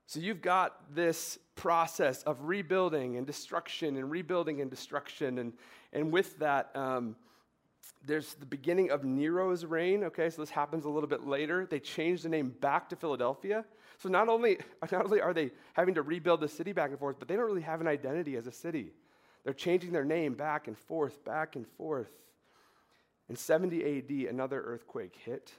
So 0.07 0.21
you've 0.21 0.43
got 0.43 0.95
this 0.95 1.39
process 1.55 2.23
of 2.23 2.45
rebuilding 2.45 3.17
and 3.17 3.27
destruction 3.27 3.97
and 3.97 4.11
rebuilding 4.11 4.61
and 4.61 4.71
destruction. 4.71 5.39
And, 5.39 5.53
and 5.93 6.11
with 6.11 6.39
that, 6.39 6.71
um, 6.75 7.15
there's 8.07 8.35
the 8.35 8.47
beginning 8.47 8.91
of 8.91 9.05
Nero's 9.05 9.65
reign. 9.65 10.05
Okay, 10.05 10.31
so 10.31 10.43
this 10.43 10.51
happens 10.51 10.85
a 10.85 10.89
little 10.89 11.09
bit 11.09 11.27
later. 11.27 11.67
They 11.67 11.81
change 11.81 12.23
the 12.23 12.29
name 12.29 12.55
back 12.61 12.89
to 12.91 12.97
Philadelphia. 12.97 13.65
So 13.99 14.09
not 14.09 14.29
only, 14.29 14.59
not 14.93 15.05
only 15.05 15.21
are 15.21 15.35
they 15.35 15.51
having 15.75 15.95
to 15.95 16.03
rebuild 16.03 16.41
the 16.41 16.49
city 16.49 16.73
back 16.73 16.91
and 16.91 16.99
forth, 16.99 17.17
but 17.19 17.29
they 17.29 17.37
don't 17.37 17.47
really 17.47 17.63
have 17.63 17.81
an 17.81 17.89
identity 17.89 18.37
as 18.37 18.47
a 18.47 18.53
city. 18.53 18.93
They're 19.45 19.55
changing 19.55 19.93
their 19.93 20.05
name 20.05 20.35
back 20.35 20.69
and 20.69 20.77
forth, 20.77 21.25
back 21.25 21.57
and 21.57 21.67
forth. 21.77 22.11
In 23.29 23.37
70 23.37 23.99
AD, 23.99 24.31
another 24.31 24.61
earthquake 24.63 25.17
hit. 25.25 25.53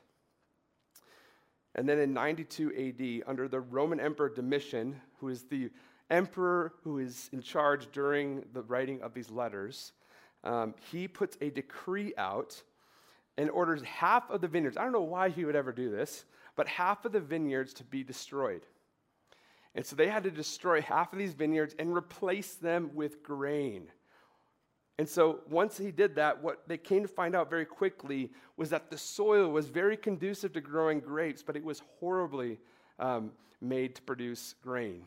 And 1.76 1.88
then 1.88 2.00
in 2.00 2.14
92 2.14 3.24
AD, 3.24 3.30
under 3.30 3.48
the 3.48 3.60
Roman 3.60 4.00
Emperor 4.00 4.30
Domitian, 4.30 5.00
who 5.20 5.30
is 5.30 5.44
the 5.44 5.70
emperor 6.10 6.74
who 6.84 6.98
is 6.98 7.30
in 7.32 7.42
charge 7.42 7.92
during 7.92 8.44
the 8.54 8.64
writing 8.64 9.02
of 9.02 9.14
these 9.14 9.30
letters, 9.30 9.94
um, 10.44 10.74
he 10.92 11.08
puts 11.08 11.38
a 11.42 11.50
decree 11.50 12.14
out 12.18 12.62
and 13.38 13.50
orders 13.50 13.82
half 13.84 14.30
of 14.30 14.42
the 14.42 14.48
vineyards. 14.48 14.78
I 14.78 14.84
don't 14.84 14.92
know 14.92 15.02
why 15.02 15.30
he 15.30 15.46
would 15.46 15.56
ever 15.56 15.72
do 15.72 15.90
this, 15.90 16.26
but 16.56 16.68
half 16.68 17.06
of 17.06 17.12
the 17.12 17.20
vineyards 17.20 17.74
to 17.76 17.84
be 17.84 18.04
destroyed. 18.04 18.66
And 19.76 19.86
so 19.86 19.96
they 19.96 20.08
had 20.08 20.24
to 20.24 20.32
destroy 20.32 20.82
half 20.82 21.14
of 21.14 21.20
these 21.20 21.34
vineyards 21.34 21.76
and 21.80 21.96
replace 21.96 22.56
them 22.56 22.92
with 22.96 23.24
grain. 23.24 23.90
And 24.98 25.08
so 25.08 25.40
once 25.50 25.78
he 25.78 25.92
did 25.92 26.16
that, 26.16 26.44
what 26.44 26.68
they 26.68 26.78
came 26.78 27.04
to 27.04 27.08
find 27.08 27.34
out 27.34 27.50
very 27.50 27.66
quickly 27.66 28.32
was 28.58 28.70
that 28.72 28.90
the 28.92 28.98
soil 28.98 29.50
was 29.50 29.70
very 29.70 29.96
conducive 29.96 30.52
to 30.54 30.62
growing 30.62 31.00
grapes, 31.00 31.42
but 31.42 31.56
it 31.56 31.64
was 31.64 31.82
horribly 32.00 32.60
um, 33.00 33.32
made 33.62 33.96
to 33.96 34.02
produce 34.02 34.56
grain. 34.62 35.04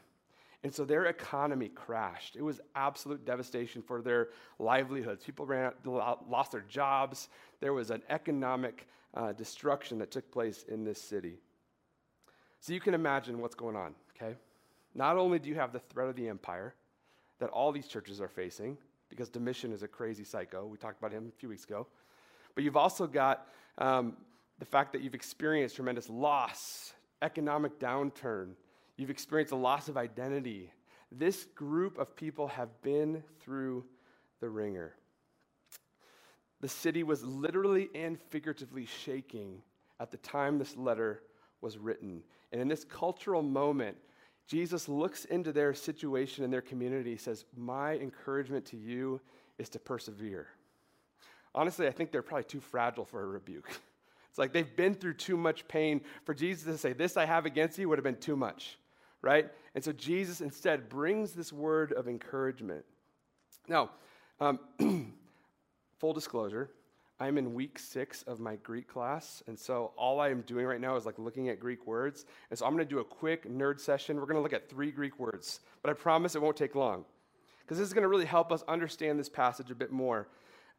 And 0.64 0.72
so 0.72 0.84
their 0.84 1.06
economy 1.06 1.68
crashed. 1.68 2.36
It 2.36 2.42
was 2.42 2.60
absolute 2.76 3.24
devastation 3.24 3.82
for 3.82 4.00
their 4.00 4.28
livelihoods. 4.58 5.24
People 5.24 5.44
ran 5.44 5.72
lost 5.84 6.52
their 6.52 6.64
jobs. 6.68 7.28
There 7.60 7.72
was 7.72 7.90
an 7.90 8.02
economic 8.08 8.86
uh, 9.14 9.32
destruction 9.32 9.98
that 9.98 10.10
took 10.10 10.30
place 10.30 10.64
in 10.68 10.84
this 10.84 11.00
city. 11.00 11.38
So 12.60 12.72
you 12.72 12.80
can 12.80 12.94
imagine 12.94 13.40
what's 13.40 13.56
going 13.56 13.74
on, 13.74 13.94
okay? 14.16 14.36
Not 14.94 15.16
only 15.16 15.40
do 15.40 15.48
you 15.48 15.56
have 15.56 15.72
the 15.72 15.80
threat 15.80 16.08
of 16.08 16.14
the 16.14 16.28
empire 16.28 16.74
that 17.40 17.50
all 17.50 17.72
these 17.72 17.88
churches 17.88 18.20
are 18.20 18.28
facing, 18.28 18.78
because 19.08 19.28
Domitian 19.28 19.72
is 19.72 19.82
a 19.82 19.88
crazy 19.88 20.22
psycho. 20.22 20.64
We 20.64 20.78
talked 20.78 20.98
about 20.98 21.12
him 21.12 21.30
a 21.34 21.38
few 21.38 21.48
weeks 21.48 21.64
ago. 21.64 21.88
But 22.54 22.62
you've 22.62 22.76
also 22.76 23.06
got 23.06 23.48
um, 23.78 24.16
the 24.58 24.64
fact 24.64 24.92
that 24.92 25.02
you've 25.02 25.14
experienced 25.14 25.74
tremendous 25.74 26.08
loss, 26.08 26.92
economic 27.20 27.78
downturn, 27.80 28.50
You've 29.02 29.10
experienced 29.10 29.52
a 29.52 29.56
loss 29.56 29.88
of 29.88 29.96
identity. 29.96 30.70
This 31.10 31.46
group 31.56 31.98
of 31.98 32.14
people 32.14 32.46
have 32.46 32.68
been 32.82 33.24
through 33.40 33.84
the 34.38 34.48
wringer. 34.48 34.94
The 36.60 36.68
city 36.68 37.02
was 37.02 37.24
literally 37.24 37.90
and 37.96 38.16
figuratively 38.30 38.86
shaking 38.86 39.60
at 39.98 40.12
the 40.12 40.18
time 40.18 40.56
this 40.56 40.76
letter 40.76 41.20
was 41.60 41.78
written. 41.78 42.22
And 42.52 42.60
in 42.60 42.68
this 42.68 42.84
cultural 42.84 43.42
moment, 43.42 43.96
Jesus 44.46 44.88
looks 44.88 45.24
into 45.24 45.52
their 45.52 45.74
situation 45.74 46.44
and 46.44 46.52
their 46.52 46.62
community, 46.62 47.16
says, 47.16 47.44
My 47.56 47.96
encouragement 47.96 48.66
to 48.66 48.76
you 48.76 49.20
is 49.58 49.68
to 49.70 49.80
persevere. 49.80 50.46
Honestly, 51.56 51.88
I 51.88 51.90
think 51.90 52.12
they're 52.12 52.22
probably 52.22 52.44
too 52.44 52.60
fragile 52.60 53.04
for 53.04 53.20
a 53.20 53.26
rebuke. 53.26 53.68
It's 54.30 54.38
like 54.38 54.54
they've 54.54 54.76
been 54.76 54.94
through 54.94 55.12
too 55.12 55.36
much 55.36 55.68
pain. 55.68 56.00
For 56.24 56.32
Jesus 56.32 56.64
to 56.64 56.78
say, 56.78 56.94
This 56.94 57.18
I 57.18 57.26
have 57.26 57.44
against 57.44 57.76
you 57.76 57.86
would 57.90 57.98
have 57.98 58.02
been 58.02 58.16
too 58.16 58.34
much 58.34 58.78
right? 59.22 59.50
And 59.74 59.82
so 59.82 59.92
Jesus 59.92 60.40
instead 60.40 60.88
brings 60.88 61.32
this 61.32 61.52
word 61.52 61.92
of 61.92 62.08
encouragement. 62.08 62.84
Now, 63.68 63.90
um, 64.40 64.58
full 65.98 66.12
disclosure, 66.12 66.70
I'm 67.20 67.38
in 67.38 67.54
week 67.54 67.78
six 67.78 68.24
of 68.24 68.40
my 68.40 68.56
Greek 68.56 68.88
class, 68.88 69.44
and 69.46 69.56
so 69.56 69.92
all 69.96 70.18
I 70.18 70.30
am 70.30 70.40
doing 70.42 70.66
right 70.66 70.80
now 70.80 70.96
is 70.96 71.06
like 71.06 71.18
looking 71.18 71.48
at 71.48 71.60
Greek 71.60 71.86
words. 71.86 72.26
And 72.50 72.58
so 72.58 72.66
I'm 72.66 72.72
going 72.72 72.84
to 72.84 72.90
do 72.90 72.98
a 72.98 73.04
quick 73.04 73.48
nerd 73.48 73.78
session. 73.78 74.16
We're 74.16 74.26
going 74.26 74.36
to 74.36 74.42
look 74.42 74.52
at 74.52 74.68
three 74.68 74.90
Greek 74.90 75.20
words, 75.20 75.60
but 75.82 75.90
I 75.90 75.94
promise 75.94 76.34
it 76.34 76.42
won't 76.42 76.56
take 76.56 76.74
long 76.74 77.04
because 77.60 77.78
this 77.78 77.86
is 77.86 77.94
going 77.94 78.02
to 78.02 78.08
really 78.08 78.24
help 78.24 78.50
us 78.50 78.64
understand 78.66 79.20
this 79.20 79.28
passage 79.28 79.70
a 79.70 79.74
bit 79.74 79.92
more. 79.92 80.28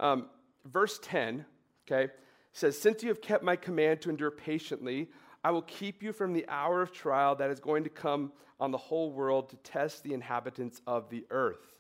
Um, 0.02 0.26
verse 0.66 1.00
10, 1.02 1.46
okay, 1.88 2.12
says, 2.52 2.78
Since 2.78 3.04
you 3.04 3.10
have 3.10 3.22
kept 3.22 3.44
my 3.44 3.56
command 3.56 4.02
to 4.02 4.10
endure 4.10 4.32
patiently, 4.32 5.10
I 5.44 5.52
will 5.52 5.64
keep 5.64 6.02
you 6.02 6.14
from 6.14 6.34
the 6.34 6.46
hour 6.48 6.82
of 6.82 6.92
trial 6.92 7.36
that 7.36 7.50
is 7.50 7.60
going 7.60 7.84
to 7.84 7.90
come 7.90 8.32
on 8.60 8.72
the 8.72 8.78
whole 8.78 9.12
world 9.12 9.50
to 9.50 9.58
test 9.58 10.04
the 10.04 10.14
inhabitants 10.14 10.82
of 10.88 11.10
the 11.10 11.26
earth. 11.32 11.76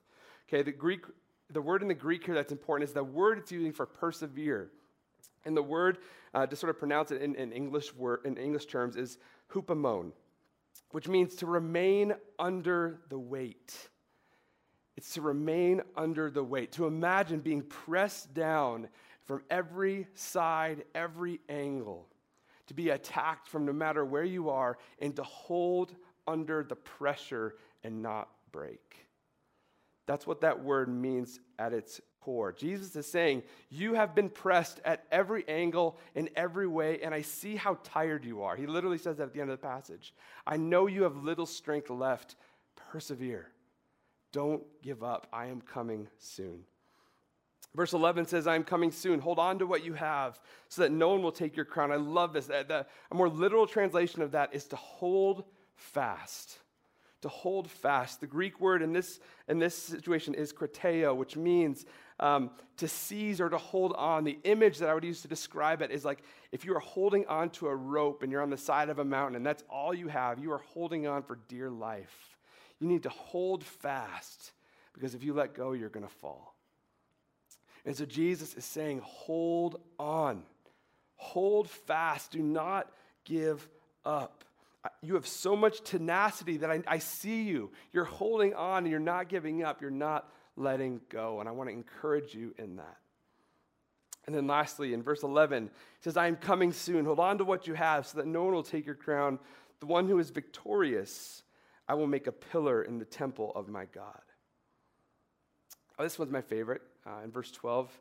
Okay, 0.50 0.64
the 0.64 0.72
Greek, 0.72 1.06
the 1.50 1.62
word 1.62 1.82
in 1.82 1.88
the 1.88 1.94
Greek 1.94 2.26
here 2.26 2.36
that's 2.36 2.52
important 2.52 2.90
is 2.90 2.94
the 2.94 3.04
word 3.04 3.38
it's 3.38 3.52
using 3.52 3.72
for 3.72 3.86
persevere. 3.86 4.70
And 5.46 5.56
the 5.56 5.64
word, 5.64 6.00
uh, 6.34 6.46
to 6.46 6.56
sort 6.56 6.70
of 6.70 6.80
pronounce 6.80 7.12
it 7.12 7.22
in, 7.22 7.36
in, 7.36 7.52
English 7.52 7.94
word, 7.96 8.22
in 8.26 8.38
English 8.38 8.66
terms, 8.66 8.96
is 8.96 9.18
hupomone, 9.52 10.12
which 10.92 11.08
means 11.08 11.36
to 11.36 11.46
remain 11.46 12.14
under 12.40 13.00
the 13.10 13.20
weight. 13.20 13.90
It's 14.96 15.14
to 15.14 15.22
remain 15.22 15.82
under 15.96 16.30
the 16.30 16.44
weight, 16.44 16.74
to 16.74 16.86
imagine 16.86 17.40
being 17.40 17.62
pressed 17.64 18.34
down 18.34 18.88
from 19.26 19.42
every 19.50 20.08
side, 20.16 20.84
every 20.96 21.40
angle 21.50 22.08
to 22.68 22.74
be 22.74 22.90
attacked 22.90 23.48
from 23.48 23.66
no 23.66 23.74
matter 23.74 24.06
where 24.06 24.24
you 24.24 24.50
are, 24.50 24.78
and 25.00 25.16
to 25.16 25.24
hold 25.24 25.96
under 26.28 26.64
the 26.64 26.76
pressure 26.76 27.56
and 27.84 28.02
not 28.02 28.30
break. 28.52 29.08
That's 30.06 30.28
what 30.28 30.42
that 30.42 30.64
word 30.64 30.90
means 30.90 31.40
at 31.60 31.74
its 31.74 32.02
core. 32.22 32.52
Jesus 32.52 32.96
is 32.96 33.06
saying, 33.06 33.44
You 33.70 33.94
have 33.94 34.16
been 34.16 34.30
pressed 34.30 34.80
at 34.86 35.06
every 35.12 35.48
angle, 35.48 35.98
in 36.16 36.30
every 36.36 36.68
way, 36.68 37.02
and 37.02 37.14
I 37.14 37.22
see 37.22 37.56
how 37.56 37.78
tired 37.84 38.26
you 38.26 38.44
are. 38.44 38.56
He 38.56 38.66
literally 38.66 38.98
says 38.98 39.18
that 39.18 39.24
at 39.24 39.34
the 39.34 39.42
end 39.42 39.50
of 39.50 39.60
the 39.60 39.68
passage. 39.68 40.14
I 40.46 40.58
know 40.58 40.88
you 40.88 41.04
have 41.04 41.18
little 41.18 41.46
strength 41.46 41.90
left. 41.90 42.36
Persevere. 42.76 43.48
Don't 44.32 44.64
give 44.82 45.04
up. 45.04 45.28
I 45.32 45.48
am 45.48 45.62
coming 45.62 46.08
soon. 46.18 46.64
Verse 47.76 47.94
11 47.94 48.28
says, 48.28 48.46
I'm 48.46 48.64
coming 48.64 48.92
soon. 48.92 49.20
Hold 49.20 49.40
on 49.40 49.60
to 49.60 49.66
what 49.66 49.84
you 49.84 49.94
have 49.94 50.40
so 50.70 50.84
that 50.84 50.92
no 50.92 51.10
one 51.10 51.24
will 51.24 51.32
take 51.32 51.56
your 51.56 51.66
crown. 51.66 51.92
I 51.92 51.96
love 51.96 52.34
this. 52.34 52.50
a 52.50 52.86
more 53.12 53.30
literal 53.30 53.66
translation 53.66 54.22
of 54.22 54.32
that 54.32 54.54
is 54.54 54.66
to 54.66 54.76
hold 54.76 55.44
fast. 55.76 56.60
To 57.24 57.30
hold 57.30 57.72
fast. 57.72 58.22
The 58.22 58.28
Greek 58.28 58.60
word 58.60 58.84
in 58.84 58.94
this, 58.94 59.20
in 59.48 59.58
this 59.58 59.76
situation 59.76 60.36
is 60.36 60.54
krateo, 60.54 61.16
which 61.16 61.36
means 61.36 61.86
um, 62.20 62.52
to 62.78 62.88
seize 62.88 63.42
or 63.42 63.50
to 63.50 63.58
hold 63.58 63.94
on. 63.94 64.24
The 64.24 64.38
image 64.44 64.78
that 64.78 64.90
I 64.90 64.94
would 64.94 65.04
use 65.04 65.22
to 65.24 65.28
describe 65.28 65.82
it 65.82 65.90
is 65.90 66.06
like 66.06 66.24
if 66.52 66.66
you 66.66 66.76
are 66.76 66.80
holding 66.80 67.26
on 67.26 67.50
to 67.52 67.70
a 67.70 67.76
rope 67.76 68.22
and 68.22 68.32
you're 68.32 68.44
on 68.44 68.52
the 68.52 68.58
side 68.58 68.90
of 68.90 69.00
a 69.00 69.06
mountain 69.06 69.36
and 69.36 69.46
that's 69.46 69.64
all 69.68 69.96
you 69.96 70.10
have, 70.10 70.38
you 70.38 70.52
are 70.52 70.62
holding 70.74 71.08
on 71.08 71.24
for 71.24 71.40
dear 71.48 71.72
life. 71.72 72.38
You 72.80 72.88
need 72.88 73.04
to 73.04 73.10
hold 73.10 73.64
fast 73.64 74.52
because 74.94 75.16
if 75.16 75.24
you 75.24 75.34
let 75.34 75.56
go, 75.56 75.72
you're 75.72 75.90
going 75.90 76.06
to 76.06 76.14
fall. 76.14 76.53
And 77.86 77.96
so 77.96 78.06
Jesus 78.06 78.54
is 78.56 78.66
saying, 78.66 79.02
hold 79.04 79.82
on, 80.00 80.44
hold 81.16 81.70
fast, 81.70 82.32
do 82.32 82.42
not 82.42 82.90
give 83.26 83.68
up. 84.06 84.44
You 85.02 85.16
have 85.16 85.28
so 85.28 85.56
much 85.56 85.82
tenacity 85.84 86.58
that 86.58 86.70
I, 86.70 86.82
I 86.88 87.00
see 87.00 87.44
you. 87.44 87.72
You're 87.92 88.04
holding 88.04 88.54
on 88.54 88.84
and 88.84 88.92
you're 88.92 89.00
not 89.00 89.30
giving 89.30 89.64
up. 89.64 89.82
You're 89.82 89.92
not 89.92 90.30
letting 90.56 91.02
go. 91.10 91.40
And 91.40 91.48
I 91.48 91.54
want 91.54 91.70
to 91.70 91.74
encourage 91.74 92.36
you 92.36 92.54
in 92.58 92.76
that. 92.78 92.98
And 94.26 94.36
then 94.36 94.48
lastly, 94.48 94.94
in 94.94 95.04
verse 95.04 95.24
11, 95.24 95.66
it 95.66 95.72
says, 96.02 96.16
I 96.16 96.28
am 96.28 96.36
coming 96.36 96.72
soon. 96.72 97.06
Hold 97.06 97.20
on 97.20 97.38
to 97.40 97.44
what 97.44 97.68
you 97.68 97.74
have 97.74 98.08
so 98.08 98.18
that 98.18 98.28
no 98.28 98.44
one 98.44 98.54
will 98.54 98.64
take 98.64 98.86
your 98.86 98.96
crown. 98.96 99.40
The 99.80 99.86
one 99.86 100.08
who 100.08 100.20
is 100.20 100.30
victorious, 100.30 101.44
I 101.88 101.96
will 101.96 102.08
make 102.08 102.28
a 102.28 102.32
pillar 102.32 102.84
in 102.84 103.00
the 103.00 103.06
temple 103.06 103.52
of 103.56 103.68
my 103.68 103.86
God. 103.86 104.22
Oh, 105.98 106.04
this 106.04 106.18
one's 106.18 106.32
my 106.32 106.42
favorite. 106.42 106.82
Uh, 107.06 107.24
in 107.24 107.32
verse 107.32 107.52
12, 107.52 107.92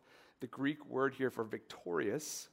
the 0.41 0.47
Greek 0.47 0.85
word 0.87 1.15
here 1.15 1.31
for 1.31 1.45
victorious 1.45 2.49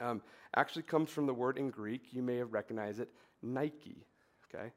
um, 0.00 0.22
actually 0.54 0.82
comes 0.82 1.10
from 1.10 1.26
the 1.26 1.34
word 1.34 1.58
in 1.58 1.70
Greek. 1.70 2.12
You 2.12 2.22
may 2.22 2.36
have 2.36 2.52
recognized 2.52 3.00
it, 3.00 3.10
Nike. 3.42 4.04
Okay? 4.54 4.70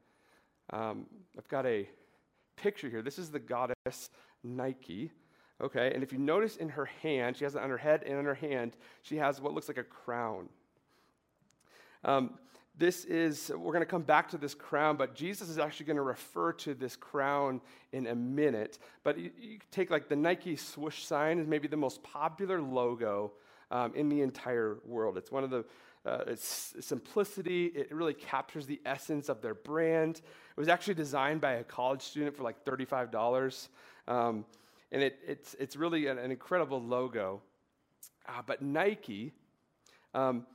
Um, 0.70 1.06
I've 1.36 1.48
got 1.48 1.66
a 1.66 1.88
picture 2.56 2.88
here. 2.88 3.02
This 3.02 3.18
is 3.18 3.30
the 3.30 3.38
goddess 3.38 4.10
Nike. 4.42 5.10
Okay, 5.60 5.92
and 5.92 6.02
if 6.02 6.10
you 6.10 6.18
notice 6.18 6.56
in 6.56 6.70
her 6.70 6.86
hand, 6.86 7.36
she 7.36 7.44
has 7.44 7.54
it 7.54 7.62
on 7.62 7.68
her 7.68 7.76
head 7.76 8.02
and 8.04 8.16
on 8.16 8.24
her 8.24 8.34
hand, 8.34 8.76
she 9.02 9.16
has 9.16 9.40
what 9.40 9.52
looks 9.52 9.68
like 9.68 9.76
a 9.76 9.84
crown. 9.84 10.48
Um, 12.02 12.38
this 12.80 13.04
is, 13.04 13.50
we're 13.50 13.72
going 13.72 13.82
to 13.82 13.86
come 13.86 14.02
back 14.02 14.30
to 14.30 14.38
this 14.38 14.54
crown, 14.54 14.96
but 14.96 15.14
Jesus 15.14 15.50
is 15.50 15.58
actually 15.58 15.84
going 15.84 15.98
to 15.98 16.02
refer 16.02 16.50
to 16.54 16.72
this 16.72 16.96
crown 16.96 17.60
in 17.92 18.06
a 18.06 18.14
minute. 18.14 18.78
But 19.04 19.18
you, 19.18 19.30
you 19.38 19.58
take 19.70 19.90
like 19.90 20.08
the 20.08 20.16
Nike 20.16 20.56
swoosh 20.56 21.04
sign 21.04 21.38
is 21.38 21.46
maybe 21.46 21.68
the 21.68 21.76
most 21.76 22.02
popular 22.02 22.60
logo 22.60 23.32
um, 23.70 23.94
in 23.94 24.08
the 24.08 24.22
entire 24.22 24.78
world. 24.86 25.18
It's 25.18 25.30
one 25.30 25.44
of 25.44 25.50
the, 25.50 25.64
uh, 26.06 26.24
its 26.26 26.74
simplicity, 26.80 27.66
it 27.66 27.94
really 27.94 28.14
captures 28.14 28.64
the 28.64 28.80
essence 28.86 29.28
of 29.28 29.42
their 29.42 29.54
brand. 29.54 30.16
It 30.16 30.58
was 30.60 30.68
actually 30.68 30.94
designed 30.94 31.42
by 31.42 31.52
a 31.52 31.64
college 31.64 32.00
student 32.00 32.34
for 32.34 32.44
like 32.44 32.64
$35. 32.64 33.68
Um, 34.08 34.46
and 34.90 35.02
it, 35.02 35.18
it's, 35.26 35.54
it's 35.60 35.76
really 35.76 36.06
an, 36.06 36.16
an 36.16 36.30
incredible 36.30 36.82
logo. 36.82 37.42
Uh, 38.26 38.40
but 38.46 38.62
Nike, 38.62 39.32
um, 40.14 40.46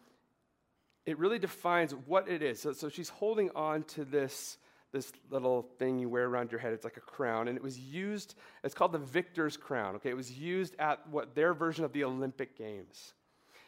it 1.06 1.20
really 1.20 1.40
defines 1.40 1.94
what 1.94 2.28
it 2.28 2.42
is. 2.42 2.60
So, 2.62 2.74
so 2.74 2.90
she's 2.90 3.10
holding 3.10 3.52
on 3.56 3.84
to 3.84 4.06
this, 4.06 4.58
this 4.92 5.12
little 5.30 5.68
thing 5.78 6.00
you 6.00 6.10
wear 6.10 6.26
around 6.26 6.52
your 6.52 6.60
head. 6.60 6.74
It's 6.74 6.84
like 6.84 6.98
a 6.98 7.02
crown. 7.02 7.48
And 7.48 7.58
it 7.58 7.64
was 7.64 7.78
used, 7.80 8.36
it's 8.64 8.74
called 8.74 8.92
the 8.92 8.98
victor's 9.00 9.56
crown. 9.56 9.96
Okay, 9.96 10.10
it 10.10 10.18
was 10.18 10.32
used 10.32 10.76
at 10.80 11.08
what 11.10 11.36
their 11.36 11.54
version 11.54 11.86
of 11.86 11.94
the 11.94 12.04
Olympic 12.04 12.58
Games. 12.58 13.14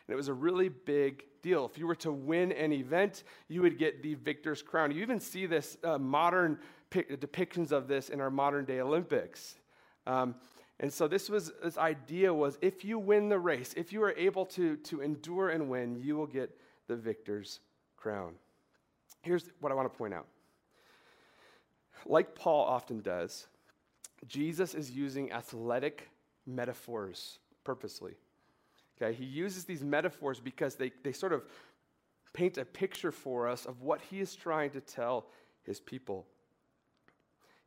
And 0.07 0.13
it 0.13 0.17
was 0.17 0.29
a 0.29 0.33
really 0.33 0.69
big 0.69 1.23
deal. 1.43 1.65
If 1.65 1.77
you 1.77 1.85
were 1.85 1.95
to 1.95 2.11
win 2.11 2.51
an 2.53 2.73
event, 2.73 3.23
you 3.49 3.61
would 3.61 3.77
get 3.77 4.01
the 4.01 4.15
victor's 4.15 4.61
crown. 4.61 4.91
You 4.91 5.01
even 5.01 5.19
see 5.19 5.45
this 5.45 5.77
uh, 5.83 5.97
modern 5.97 6.59
pic- 6.89 7.19
depictions 7.19 7.71
of 7.71 7.87
this 7.87 8.09
in 8.09 8.21
our 8.21 8.31
modern 8.31 8.65
day 8.65 8.79
Olympics. 8.79 9.55
Um, 10.07 10.35
and 10.79 10.93
so 10.93 11.07
this 11.07 11.29
was 11.29 11.51
this 11.63 11.77
idea 11.77 12.33
was 12.33 12.57
if 12.61 12.85
you 12.85 12.99
win 12.99 13.29
the 13.29 13.39
race, 13.39 13.73
if 13.75 13.91
you 13.91 14.01
are 14.03 14.11
able 14.11 14.45
to, 14.47 14.77
to 14.77 15.01
endure 15.01 15.49
and 15.49 15.69
win, 15.69 15.99
you 16.01 16.15
will 16.15 16.27
get 16.27 16.55
the 16.87 16.95
victor's 16.95 17.59
crown. 17.95 18.33
Here's 19.21 19.45
what 19.59 19.71
I 19.71 19.75
want 19.75 19.91
to 19.91 19.97
point 19.97 20.13
out. 20.13 20.27
Like 22.05 22.35
Paul 22.35 22.65
often 22.65 23.01
does, 23.01 23.47
Jesus 24.27 24.73
is 24.73 24.91
using 24.91 25.31
athletic 25.31 26.09
metaphors 26.45 27.39
purposely. 27.63 28.13
Okay, 28.99 29.13
he 29.13 29.25
uses 29.25 29.65
these 29.65 29.83
metaphors 29.83 30.39
because 30.39 30.75
they, 30.75 30.91
they 31.03 31.11
sort 31.11 31.33
of 31.33 31.43
paint 32.33 32.57
a 32.57 32.65
picture 32.65 33.11
for 33.11 33.47
us 33.47 33.65
of 33.65 33.81
what 33.81 34.01
he 34.01 34.19
is 34.19 34.35
trying 34.35 34.71
to 34.71 34.81
tell 34.81 35.27
his 35.63 35.79
people. 35.79 36.25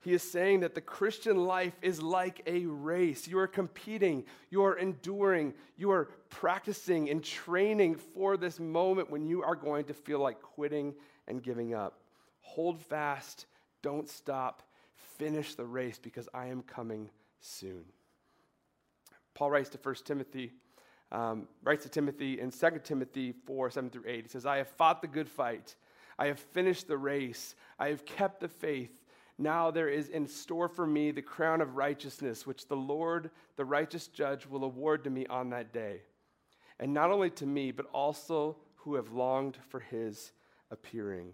He 0.03 0.15
is 0.15 0.23
saying 0.23 0.61
that 0.61 0.75
the 0.75 0.81
Christian 0.81 1.45
life 1.45 1.75
is 1.83 2.01
like 2.01 2.43
a 2.47 2.65
race. 2.65 3.29
You 3.29 3.39
are 3.39 3.47
competing, 3.47 4.25
you 4.49 4.65
are 4.65 4.79
enduring, 4.79 5.53
you 5.77 5.91
are 5.91 6.09
practicing 6.31 7.11
and 7.11 7.23
training 7.23 7.97
for 7.97 8.39
this 8.39 8.59
moment 8.59 9.11
when 9.11 9.27
you 9.27 9.43
are 9.43 9.55
going 9.55 9.85
to 9.85 9.95
feel 9.95 10.19
like 10.19 10.41
quitting 10.41 10.95
and 11.29 11.43
giving 11.43 11.75
up. 11.75 12.01
Hold 12.41 12.81
fast, 12.81 13.45
don't 13.83 14.09
stop, 14.09 14.63
finish 15.19 15.55
the 15.55 15.67
race 15.67 15.99
because 15.99 16.31
I 16.33 16.47
am 16.47 16.63
coming 16.63 17.11
soon. 17.41 17.85
Paul 19.35 19.51
writes 19.51 19.69
to 19.71 19.79
1 19.79 19.95
Timothy, 20.07 20.53
um, 21.13 21.47
writes 21.63 21.83
to 21.85 21.91
Timothy 21.91 22.41
in 22.41 22.51
2 22.51 22.71
Timothy 22.83 23.35
4 23.47 23.71
7 23.71 23.91
through 23.91 24.05
8. 24.07 24.23
He 24.23 24.29
says, 24.29 24.47
I 24.47 24.57
have 24.59 24.69
fought 24.69 25.03
the 25.03 25.09
good 25.09 25.29
fight, 25.29 25.75
I 26.19 26.27
have 26.27 26.39
finished 26.39 26.89
the 26.89 26.97
race, 26.97 27.55
I 27.79 27.89
have 27.89 28.07
kept 28.07 28.41
the 28.41 28.49
faith. 28.49 28.91
Now 29.41 29.71
there 29.71 29.89
is 29.89 30.11
in 30.11 30.27
store 30.27 30.69
for 30.69 30.87
me 30.87 31.13
the 31.13 31.23
crown 31.23 31.63
of 31.63 31.77
righteousness, 31.77 32.47
which 32.47 32.69
the 32.69 32.77
Lord, 32.77 33.31
the 33.57 33.65
righteous 33.65 34.07
judge, 34.07 34.47
will 34.47 34.65
award 34.65 35.03
to 35.05 35.11
me 35.11 35.27
on 35.29 35.49
that 35.49 35.73
day. 35.73 36.03
And 36.79 36.93
not 36.93 37.11
only 37.11 37.31
to 37.31 37.47
me, 37.47 37.73
but 37.73 37.87
also 37.87 38.59
who 38.77 38.97
have 38.97 39.13
longed 39.13 39.57
for 39.71 39.81
his 39.81 40.33
appearing. 40.71 41.33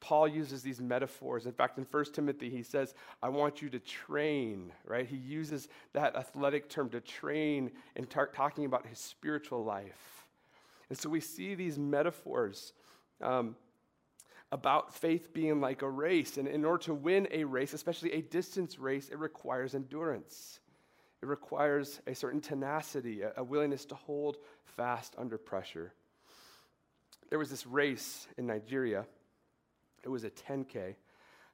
Paul 0.00 0.26
uses 0.26 0.62
these 0.62 0.80
metaphors. 0.80 1.44
In 1.44 1.52
fact, 1.52 1.76
in 1.76 1.86
1 1.88 2.04
Timothy, 2.14 2.48
he 2.48 2.62
says, 2.62 2.94
I 3.22 3.28
want 3.28 3.60
you 3.60 3.68
to 3.68 3.78
train, 3.78 4.72
right? 4.86 5.06
He 5.06 5.16
uses 5.16 5.68
that 5.92 6.16
athletic 6.16 6.70
term 6.70 6.88
to 6.90 7.00
train 7.02 7.72
in 7.94 8.06
tar- 8.06 8.30
talking 8.34 8.64
about 8.64 8.86
his 8.86 8.98
spiritual 8.98 9.62
life. 9.62 10.26
And 10.88 10.96
so 10.96 11.10
we 11.10 11.20
see 11.20 11.54
these 11.54 11.78
metaphors. 11.78 12.72
Um, 13.20 13.54
about 14.52 14.94
faith 14.94 15.32
being 15.32 15.60
like 15.60 15.80
a 15.80 15.88
race. 15.88 16.36
And 16.36 16.46
in 16.46 16.64
order 16.64 16.84
to 16.84 16.94
win 16.94 17.26
a 17.30 17.44
race, 17.44 17.72
especially 17.72 18.12
a 18.12 18.20
distance 18.20 18.78
race, 18.78 19.08
it 19.08 19.18
requires 19.18 19.74
endurance. 19.74 20.60
It 21.22 21.26
requires 21.26 22.00
a 22.06 22.14
certain 22.14 22.40
tenacity, 22.40 23.22
a, 23.22 23.32
a 23.38 23.42
willingness 23.42 23.86
to 23.86 23.94
hold 23.94 24.36
fast 24.64 25.14
under 25.16 25.38
pressure. 25.38 25.94
There 27.30 27.38
was 27.38 27.48
this 27.48 27.66
race 27.66 28.28
in 28.36 28.46
Nigeria, 28.46 29.06
it 30.04 30.08
was 30.08 30.24
a 30.24 30.30
10K. 30.30 30.96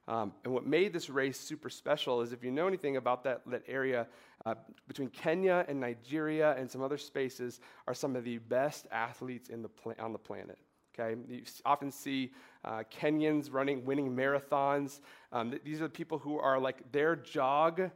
Um, 0.07 0.33
and 0.43 0.51
what 0.51 0.65
made 0.65 0.91
this 0.91 1.09
race 1.09 1.39
super 1.39 1.69
special 1.69 2.21
is 2.21 2.33
if 2.33 2.43
you 2.43 2.49
know 2.49 2.67
anything 2.67 2.97
about 2.97 3.23
that, 3.25 3.41
that 3.45 3.61
area 3.67 4.07
uh, 4.43 4.55
between 4.87 5.09
Kenya 5.09 5.63
and 5.67 5.79
Nigeria 5.79 6.55
and 6.57 6.69
some 6.69 6.81
other 6.81 6.97
spaces 6.97 7.59
are 7.87 7.93
some 7.93 8.15
of 8.15 8.23
the 8.23 8.39
best 8.39 8.87
athletes 8.91 9.49
in 9.49 9.61
the 9.61 9.69
on 9.99 10.11
the 10.11 10.17
planet. 10.17 10.57
Okay, 10.99 11.15
you 11.29 11.41
often 11.65 11.91
see 11.91 12.31
uh, 12.65 12.83
Kenyans 12.91 13.51
running, 13.51 13.85
winning 13.85 14.15
marathons. 14.15 14.99
Um, 15.31 15.51
th- 15.51 15.63
these 15.63 15.79
are 15.79 15.85
the 15.85 15.89
people 15.89 16.17
who 16.17 16.37
are 16.37 16.59
like 16.59 16.91
their 16.91 17.15
jog 17.15 17.91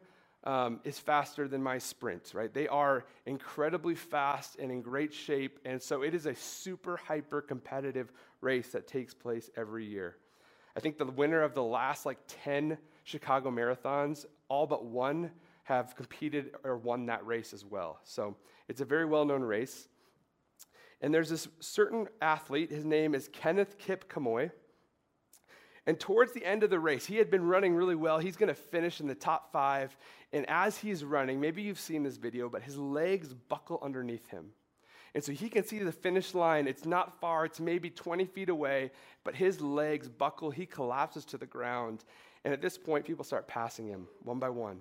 um, 0.45 0.79
is 0.83 0.99
faster 0.99 1.47
than 1.47 1.61
my 1.61 1.77
sprint, 1.77 2.31
right? 2.33 2.53
They 2.53 2.67
are 2.67 3.05
incredibly 3.25 3.95
fast 3.95 4.57
and 4.57 4.71
in 4.71 4.81
great 4.81 5.13
shape, 5.13 5.59
and 5.65 5.81
so 5.81 6.01
it 6.01 6.13
is 6.13 6.25
a 6.25 6.35
super 6.35 6.97
hyper 6.97 7.41
competitive 7.41 8.11
race 8.41 8.69
that 8.69 8.87
takes 8.87 9.13
place 9.13 9.49
every 9.57 9.85
year. 9.85 10.15
I 10.75 10.79
think 10.79 10.97
the 10.97 11.05
winner 11.05 11.41
of 11.41 11.53
the 11.53 11.63
last 11.63 12.05
like 12.05 12.19
10 12.27 12.77
Chicago 13.03 13.51
marathons, 13.51 14.25
all 14.47 14.65
but 14.65 14.85
one 14.85 15.31
have 15.63 15.95
competed 15.95 16.51
or 16.63 16.77
won 16.77 17.05
that 17.07 17.25
race 17.25 17.53
as 17.53 17.65
well. 17.65 17.99
So 18.03 18.35
it's 18.67 18.81
a 18.81 18.85
very 18.85 19.05
well 19.05 19.25
known 19.25 19.41
race. 19.41 19.87
And 21.03 21.13
there's 21.13 21.29
this 21.29 21.49
certain 21.59 22.07
athlete, 22.21 22.71
his 22.71 22.85
name 22.85 23.13
is 23.13 23.29
Kenneth 23.33 23.77
Kipkemoi. 23.77 24.51
And 25.85 25.99
towards 25.99 26.31
the 26.31 26.45
end 26.45 26.63
of 26.63 26.69
the 26.69 26.79
race, 26.79 27.05
he 27.05 27.17
had 27.17 27.29
been 27.29 27.45
running 27.45 27.75
really 27.75 27.93
well. 27.93 28.19
He's 28.19 28.37
going 28.37 28.47
to 28.47 28.55
finish 28.55 29.01
in 29.01 29.07
the 29.07 29.13
top 29.13 29.51
five. 29.51 29.97
And 30.31 30.49
as 30.49 30.77
he's 30.77 31.03
running, 31.03 31.41
maybe 31.41 31.61
you've 31.61 31.79
seen 31.79 32.03
this 32.03 32.15
video, 32.15 32.47
but 32.47 32.63
his 32.63 32.77
legs 32.77 33.33
buckle 33.33 33.79
underneath 33.83 34.29
him. 34.29 34.51
And 35.13 35.21
so 35.21 35.33
he 35.33 35.49
can 35.49 35.65
see 35.65 35.79
the 35.79 35.91
finish 35.91 36.33
line. 36.33 36.69
It's 36.69 36.85
not 36.85 37.19
far, 37.19 37.43
it's 37.43 37.59
maybe 37.59 37.89
20 37.89 38.23
feet 38.23 38.47
away, 38.47 38.89
but 39.25 39.35
his 39.35 39.59
legs 39.59 40.07
buckle. 40.07 40.51
He 40.51 40.65
collapses 40.65 41.25
to 41.25 41.37
the 41.37 41.45
ground. 41.45 42.05
And 42.45 42.53
at 42.53 42.61
this 42.61 42.77
point, 42.77 43.03
people 43.03 43.25
start 43.25 43.45
passing 43.45 43.87
him 43.87 44.07
one 44.23 44.39
by 44.39 44.49
one. 44.49 44.79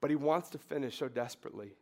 But 0.00 0.10
he 0.10 0.16
wants 0.16 0.50
to 0.50 0.58
finish 0.58 0.98
so 0.98 1.06
desperately. 1.06 1.76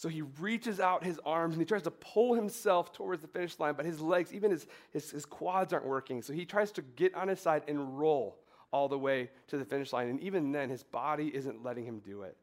So 0.00 0.08
he 0.08 0.22
reaches 0.22 0.80
out 0.80 1.04
his 1.04 1.20
arms 1.26 1.52
and 1.52 1.60
he 1.60 1.66
tries 1.66 1.82
to 1.82 1.90
pull 1.90 2.32
himself 2.32 2.90
towards 2.90 3.20
the 3.20 3.28
finish 3.28 3.58
line, 3.58 3.74
but 3.74 3.84
his 3.84 4.00
legs, 4.00 4.32
even 4.32 4.50
his, 4.50 4.66
his, 4.92 5.10
his, 5.10 5.26
quads 5.26 5.74
aren't 5.74 5.84
working. 5.84 6.22
So 6.22 6.32
he 6.32 6.46
tries 6.46 6.72
to 6.72 6.82
get 6.96 7.14
on 7.14 7.28
his 7.28 7.38
side 7.38 7.64
and 7.68 7.98
roll 7.98 8.38
all 8.72 8.88
the 8.88 8.98
way 8.98 9.28
to 9.48 9.58
the 9.58 9.64
finish 9.66 9.92
line. 9.92 10.08
And 10.08 10.18
even 10.20 10.52
then, 10.52 10.70
his 10.70 10.82
body 10.82 11.30
isn't 11.34 11.62
letting 11.62 11.84
him 11.84 11.98
do 11.98 12.22
it. 12.22 12.34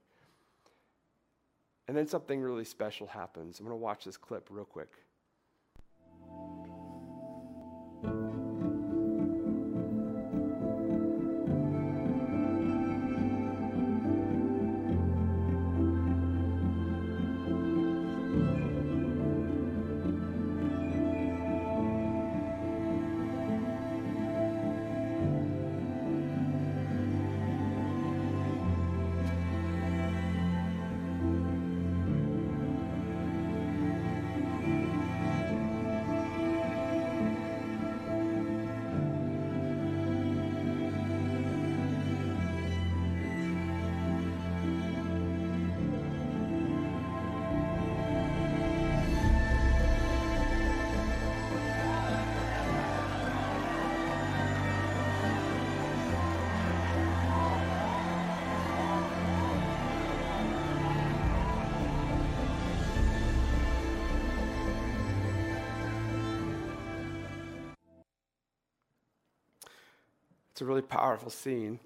And 1.87 1.97
then 1.97 2.05
something 2.05 2.39
really 2.39 2.63
special 2.63 3.07
happens. 3.07 3.59
I'm 3.59 3.65
going 3.65 3.75
to 3.75 3.83
watch 3.83 4.05
this 4.05 4.17
clip 4.17 4.49
real 4.51 4.63
quick. 4.63 4.93
It's 70.57 70.63
a 70.63 70.65
really 70.65 70.81
powerful 70.81 71.29
scene. 71.29 71.79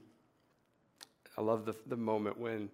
I 1.38 1.42
love 1.42 1.66
the, 1.66 1.76
the 1.88 1.98
moment 1.98 2.40
when 2.40 2.70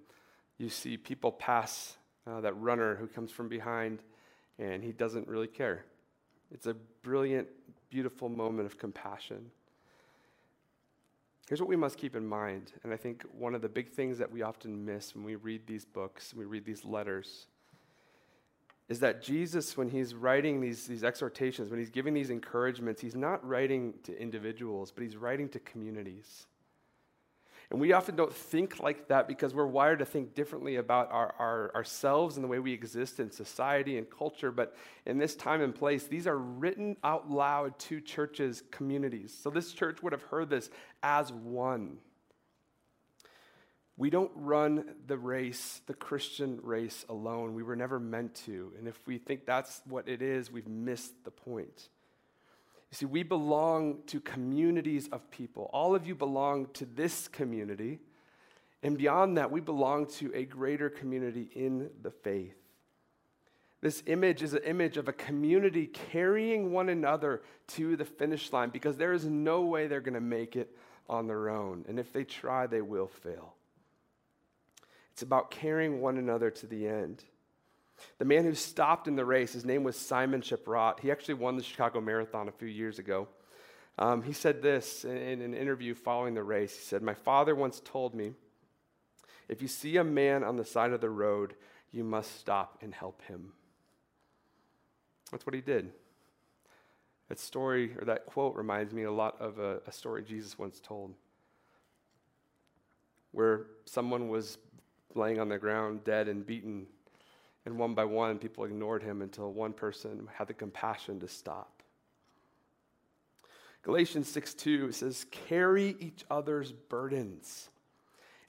you 0.59 0.69
see 0.69 0.95
people 0.95 1.31
pass 1.31 1.97
uh, 2.27 2.39
that 2.41 2.55
runner 2.61 2.95
who 2.95 3.07
comes 3.07 3.31
from 3.31 3.49
behind 3.49 4.03
and 4.59 4.83
he 4.83 4.91
doesn't 4.91 5.27
really 5.27 5.47
care. 5.47 5.85
It's 6.51 6.67
a 6.67 6.75
brilliant, 7.01 7.47
beautiful 7.89 8.29
moment 8.29 8.67
of 8.67 8.77
compassion. 8.77 9.49
Here's 11.49 11.59
what 11.59 11.67
we 11.67 11.75
must 11.75 11.97
keep 11.97 12.15
in 12.15 12.27
mind, 12.27 12.73
and 12.83 12.93
I 12.93 12.95
think 12.95 13.23
one 13.35 13.55
of 13.55 13.63
the 13.63 13.69
big 13.69 13.89
things 13.89 14.19
that 14.19 14.31
we 14.31 14.43
often 14.43 14.85
miss 14.85 15.15
when 15.15 15.23
we 15.23 15.33
read 15.33 15.65
these 15.65 15.83
books, 15.83 16.31
we 16.31 16.45
read 16.45 16.63
these 16.63 16.85
letters, 16.85 17.47
is 18.89 18.99
that 19.01 19.21
Jesus, 19.21 19.75
when 19.75 19.89
he's 19.89 20.15
writing 20.15 20.61
these, 20.61 20.87
these 20.87 21.03
exhortations, 21.03 21.69
when 21.69 21.79
he's 21.79 21.89
giving 21.89 22.13
these 22.13 22.29
encouragements, 22.29 23.01
he's 23.01 23.15
not 23.15 23.45
writing 23.45 23.93
to 24.03 24.19
individuals, 24.19 24.91
but 24.91 25.03
he's 25.03 25.17
writing 25.17 25.49
to 25.49 25.59
communities. 25.59 26.47
And 27.69 27.81
we 27.81 27.91
often 27.91 28.15
don't 28.15 28.33
think 28.33 28.79
like 28.79 29.09
that 29.09 29.27
because 29.27 29.53
we're 29.53 29.65
wired 29.65 29.99
to 29.99 30.05
think 30.05 30.33
differently 30.33 30.77
about 30.77 31.11
our, 31.11 31.35
our, 31.37 31.75
ourselves 31.75 32.37
and 32.37 32.43
the 32.43 32.47
way 32.47 32.59
we 32.59 32.71
exist 32.71 33.19
in 33.19 33.29
society 33.29 33.97
and 33.97 34.09
culture. 34.09 34.51
But 34.51 34.77
in 35.05 35.17
this 35.17 35.35
time 35.35 35.61
and 35.61 35.75
place, 35.75 36.05
these 36.05 36.27
are 36.27 36.37
written 36.37 36.95
out 37.03 37.29
loud 37.29 37.77
to 37.79 37.99
churches, 37.99 38.63
communities. 38.71 39.37
So 39.37 39.49
this 39.49 39.73
church 39.73 40.01
would 40.01 40.13
have 40.13 40.23
heard 40.23 40.49
this 40.49 40.69
as 41.03 41.33
one. 41.33 41.97
We 43.97 44.11
don't 44.11 44.31
run 44.35 44.93
the 45.07 45.17
race, 45.17 45.81
the 45.87 45.95
Christian 45.95 46.59
race, 46.61 47.03
alone. 47.09 47.55
We 47.55 47.63
were 47.63 47.75
never 47.75 47.99
meant 47.99 48.35
to. 48.45 48.71
And 48.77 48.87
if 48.87 48.95
we 49.07 49.17
think 49.17 49.45
that's 49.45 49.81
what 49.89 50.07
it 50.07 50.21
is, 50.21 50.51
we've 50.51 50.67
missed 50.67 51.23
the 51.23 51.31
point. 51.31 51.89
You 52.91 52.95
see, 52.95 53.05
we 53.05 53.23
belong 53.23 54.03
to 54.07 54.21
communities 54.21 55.09
of 55.11 55.29
people. 55.31 55.69
All 55.73 55.95
of 55.95 56.05
you 56.05 56.13
belong 56.13 56.67
to 56.73 56.85
this 56.85 57.27
community. 57.27 57.99
And 58.83 58.99
beyond 58.99 59.37
that, 59.37 59.51
we 59.51 59.61
belong 59.61 60.05
to 60.17 60.31
a 60.35 60.45
greater 60.45 60.91
community 60.91 61.49
in 61.55 61.89
the 62.03 62.11
faith. 62.11 62.55
This 63.81 64.03
image 64.05 64.43
is 64.43 64.53
an 64.53 64.63
image 64.63 64.97
of 64.97 65.07
a 65.07 65.13
community 65.13 65.87
carrying 65.87 66.71
one 66.71 66.89
another 66.89 67.41
to 67.69 67.95
the 67.95 68.05
finish 68.05 68.53
line 68.53 68.69
because 68.69 68.97
there 68.97 69.13
is 69.13 69.25
no 69.25 69.61
way 69.61 69.87
they're 69.87 70.01
going 70.01 70.13
to 70.13 70.21
make 70.21 70.55
it 70.55 70.75
on 71.09 71.27
their 71.27 71.49
own. 71.49 71.83
And 71.87 71.99
if 71.99 72.13
they 72.13 72.23
try, 72.23 72.67
they 72.67 72.81
will 72.81 73.07
fail. 73.07 73.56
It's 75.17 75.23
about 75.23 75.49
carrying 75.49 75.99
one 75.99 76.19
another 76.19 76.51
to 76.51 76.67
the 76.67 76.87
end. 76.87 77.23
The 78.19 78.25
man 78.25 78.43
who 78.43 78.53
stopped 78.53 79.07
in 79.07 79.15
the 79.15 79.25
race, 79.25 79.51
his 79.51 79.65
name 79.65 79.83
was 79.83 79.95
Simon 79.95 80.41
Cheprot. 80.41 80.99
He 80.99 81.09
actually 81.09 81.33
won 81.33 81.57
the 81.57 81.63
Chicago 81.63 81.99
Marathon 81.99 82.47
a 82.47 82.51
few 82.51 82.67
years 82.67 82.99
ago. 82.99 83.27
Um, 83.97 84.21
he 84.21 84.31
said 84.31 84.61
this 84.61 85.05
in, 85.05 85.17
in 85.17 85.41
an 85.41 85.55
interview 85.55 85.95
following 85.95 86.35
the 86.35 86.43
race. 86.43 86.75
He 86.75 86.83
said, 86.83 87.01
My 87.01 87.15
father 87.15 87.55
once 87.55 87.81
told 87.83 88.13
me, 88.13 88.33
if 89.49 89.59
you 89.59 89.67
see 89.67 89.97
a 89.97 90.03
man 90.03 90.43
on 90.43 90.55
the 90.55 90.63
side 90.63 90.91
of 90.91 91.01
the 91.01 91.09
road, 91.09 91.55
you 91.91 92.03
must 92.03 92.39
stop 92.39 92.77
and 92.83 92.93
help 92.93 93.23
him. 93.23 93.53
That's 95.31 95.47
what 95.47 95.55
he 95.55 95.61
did. 95.61 95.93
That 97.29 97.39
story 97.39 97.95
or 97.97 98.05
that 98.05 98.27
quote 98.27 98.55
reminds 98.55 98.93
me 98.93 99.01
a 99.01 99.11
lot 99.11 99.41
of 99.41 99.57
a, 99.57 99.81
a 99.87 99.91
story 99.91 100.21
Jesus 100.21 100.59
once 100.59 100.79
told 100.79 101.15
where 103.31 103.67
someone 103.85 104.29
was 104.29 104.57
laying 105.17 105.39
on 105.39 105.49
the 105.49 105.57
ground, 105.57 106.03
dead 106.03 106.27
and 106.27 106.45
beaten. 106.45 106.87
And 107.65 107.77
one 107.77 107.93
by 107.93 108.05
one, 108.05 108.39
people 108.39 108.63
ignored 108.63 109.03
him 109.03 109.21
until 109.21 109.51
one 109.51 109.73
person 109.73 110.29
had 110.33 110.47
the 110.47 110.53
compassion 110.53 111.19
to 111.19 111.27
stop. 111.27 111.83
Galatians 113.83 114.29
6 114.29 114.53
2 114.53 114.91
says, 114.91 115.25
Carry 115.31 115.95
each 115.99 116.25
other's 116.29 116.71
burdens. 116.71 117.69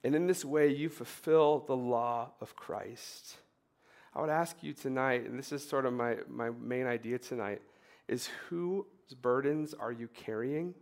And 0.04 0.14
in 0.14 0.26
this 0.26 0.44
way, 0.44 0.68
you 0.68 0.88
fulfill 0.88 1.60
the 1.60 1.76
law 1.76 2.30
of 2.40 2.54
Christ. 2.54 3.36
I 4.14 4.20
would 4.20 4.30
ask 4.30 4.62
you 4.62 4.72
tonight, 4.72 5.26
and 5.26 5.38
this 5.38 5.52
is 5.52 5.66
sort 5.66 5.86
of 5.86 5.92
my, 5.92 6.16
my 6.28 6.50
main 6.50 6.86
idea 6.86 7.18
tonight, 7.18 7.62
is 8.06 8.28
whose 8.48 8.84
burdens 9.20 9.74
are 9.74 9.92
you 9.92 10.08
carrying? 10.08 10.74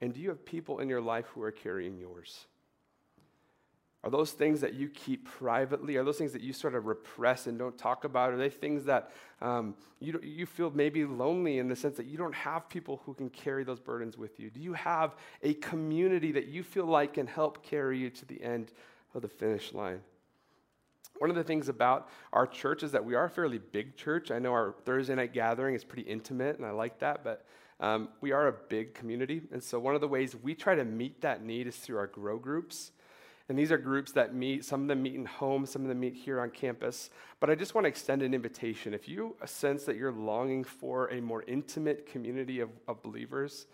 And 0.00 0.12
do 0.12 0.20
you 0.20 0.28
have 0.28 0.44
people 0.44 0.80
in 0.80 0.88
your 0.88 1.00
life 1.00 1.26
who 1.34 1.42
are 1.42 1.52
carrying 1.52 1.98
yours? 1.98 2.46
Are 4.04 4.10
those 4.10 4.32
things 4.32 4.60
that 4.60 4.74
you 4.74 4.90
keep 4.90 5.24
privately? 5.24 5.96
Are 5.96 6.04
those 6.04 6.18
things 6.18 6.32
that 6.32 6.42
you 6.42 6.52
sort 6.52 6.74
of 6.74 6.84
repress 6.84 7.46
and 7.46 7.58
don't 7.58 7.76
talk 7.78 8.04
about? 8.04 8.34
Are 8.34 8.36
they 8.36 8.50
things 8.50 8.84
that 8.84 9.10
um, 9.40 9.74
you, 9.98 10.20
you 10.22 10.44
feel 10.44 10.70
maybe 10.70 11.06
lonely 11.06 11.58
in 11.58 11.68
the 11.68 11.76
sense 11.76 11.96
that 11.96 12.04
you 12.04 12.18
don't 12.18 12.34
have 12.34 12.68
people 12.68 13.00
who 13.06 13.14
can 13.14 13.30
carry 13.30 13.64
those 13.64 13.80
burdens 13.80 14.18
with 14.18 14.38
you? 14.38 14.50
Do 14.50 14.60
you 14.60 14.74
have 14.74 15.14
a 15.42 15.54
community 15.54 16.32
that 16.32 16.48
you 16.48 16.62
feel 16.62 16.84
like 16.84 17.14
can 17.14 17.26
help 17.26 17.64
carry 17.64 17.98
you 17.98 18.10
to 18.10 18.26
the 18.26 18.42
end 18.42 18.72
of 19.14 19.22
the 19.22 19.28
finish 19.28 19.72
line? 19.72 20.00
One 21.16 21.30
of 21.30 21.36
the 21.36 21.44
things 21.44 21.70
about 21.70 22.10
our 22.34 22.46
church 22.46 22.82
is 22.82 22.92
that 22.92 23.06
we 23.06 23.14
are 23.14 23.24
a 23.24 23.30
fairly 23.30 23.58
big 23.58 23.96
church. 23.96 24.30
I 24.30 24.38
know 24.38 24.52
our 24.52 24.74
Thursday 24.84 25.14
night 25.14 25.32
gathering 25.32 25.74
is 25.74 25.82
pretty 25.82 26.02
intimate, 26.02 26.58
and 26.58 26.66
I 26.66 26.72
like 26.72 26.98
that, 26.98 27.24
but 27.24 27.46
um, 27.80 28.10
we 28.20 28.32
are 28.32 28.48
a 28.48 28.52
big 28.52 28.92
community. 28.92 29.40
And 29.50 29.62
so, 29.62 29.78
one 29.78 29.94
of 29.94 30.02
the 30.02 30.08
ways 30.08 30.36
we 30.36 30.54
try 30.54 30.74
to 30.74 30.84
meet 30.84 31.22
that 31.22 31.42
need 31.42 31.66
is 31.66 31.76
through 31.76 31.96
our 31.96 32.06
grow 32.06 32.38
groups. 32.38 32.90
And 33.48 33.58
these 33.58 33.70
are 33.70 33.78
groups 33.78 34.12
that 34.12 34.34
meet, 34.34 34.64
some 34.64 34.82
of 34.82 34.88
them 34.88 35.02
meet 35.02 35.14
in 35.14 35.26
homes, 35.26 35.70
some 35.70 35.82
of 35.82 35.88
them 35.88 36.00
meet 36.00 36.14
here 36.14 36.40
on 36.40 36.50
campus. 36.50 37.10
But 37.40 37.50
I 37.50 37.54
just 37.54 37.74
want 37.74 37.84
to 37.84 37.88
extend 37.88 38.22
an 38.22 38.32
invitation. 38.32 38.94
If 38.94 39.06
you 39.06 39.36
sense 39.44 39.84
that 39.84 39.96
you're 39.96 40.12
longing 40.12 40.64
for 40.64 41.08
a 41.08 41.20
more 41.20 41.42
intimate 41.46 42.06
community 42.06 42.60
of, 42.60 42.70
of 42.88 43.02
believers 43.02 43.66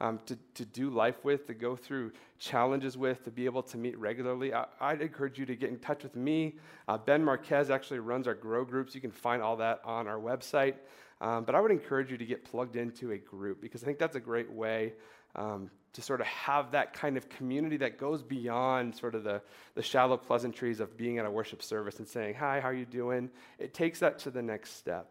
um, 0.00 0.20
to, 0.26 0.38
to 0.54 0.64
do 0.64 0.90
life 0.90 1.24
with, 1.24 1.48
to 1.48 1.54
go 1.54 1.74
through 1.74 2.12
challenges 2.38 2.96
with, 2.96 3.24
to 3.24 3.32
be 3.32 3.46
able 3.46 3.64
to 3.64 3.76
meet 3.76 3.98
regularly, 3.98 4.52
I, 4.52 4.66
would 4.92 5.02
encourage 5.02 5.40
you 5.40 5.46
to 5.46 5.56
get 5.56 5.70
in 5.70 5.78
touch 5.80 6.04
with 6.04 6.14
me. 6.14 6.58
Uh, 6.86 6.96
ben 6.96 7.24
Marquez 7.24 7.68
actually 7.68 7.98
runs 7.98 8.28
our 8.28 8.34
grow 8.34 8.64
groups. 8.64 8.94
You 8.94 9.00
can 9.00 9.10
find 9.10 9.42
all 9.42 9.56
that 9.56 9.80
on 9.84 10.06
our 10.06 10.18
website. 10.18 10.74
Um, 11.20 11.44
but 11.44 11.54
I 11.54 11.60
would 11.60 11.70
encourage 11.72 12.12
you 12.12 12.18
to 12.18 12.26
get 12.26 12.44
plugged 12.44 12.76
into 12.76 13.10
a 13.12 13.18
group 13.18 13.60
because 13.60 13.82
I 13.82 13.86
think 13.86 13.98
that's 13.98 14.16
a 14.16 14.20
great 14.20 14.52
way 14.52 14.92
um, 15.34 15.70
to 15.96 16.02
sort 16.02 16.20
of 16.20 16.26
have 16.26 16.72
that 16.72 16.92
kind 16.92 17.16
of 17.16 17.26
community 17.30 17.78
that 17.78 17.96
goes 17.96 18.22
beyond 18.22 18.94
sort 18.94 19.14
of 19.14 19.24
the, 19.24 19.40
the 19.74 19.82
shallow 19.82 20.18
pleasantries 20.18 20.78
of 20.78 20.94
being 20.94 21.16
at 21.16 21.24
a 21.24 21.30
worship 21.30 21.62
service 21.62 22.00
and 22.00 22.06
saying, 22.06 22.34
Hi, 22.34 22.60
how 22.60 22.68
are 22.68 22.74
you 22.74 22.84
doing? 22.84 23.30
It 23.58 23.72
takes 23.72 24.00
that 24.00 24.18
to 24.20 24.30
the 24.30 24.42
next 24.42 24.76
step. 24.76 25.08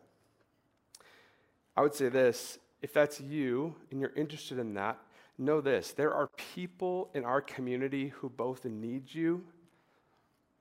I 1.75 1.81
would 1.81 1.95
say 1.95 2.09
this 2.09 2.59
if 2.83 2.93
that's 2.93 3.19
you 3.19 3.73
and 3.89 3.99
you're 3.99 4.13
interested 4.15 4.59
in 4.59 4.75
that, 4.75 4.99
know 5.39 5.59
this 5.59 5.91
there 5.91 6.13
are 6.13 6.27
people 6.53 7.09
in 7.15 7.25
our 7.25 7.41
community 7.41 8.09
who 8.09 8.29
both 8.29 8.63
need 8.63 9.11
you 9.11 9.43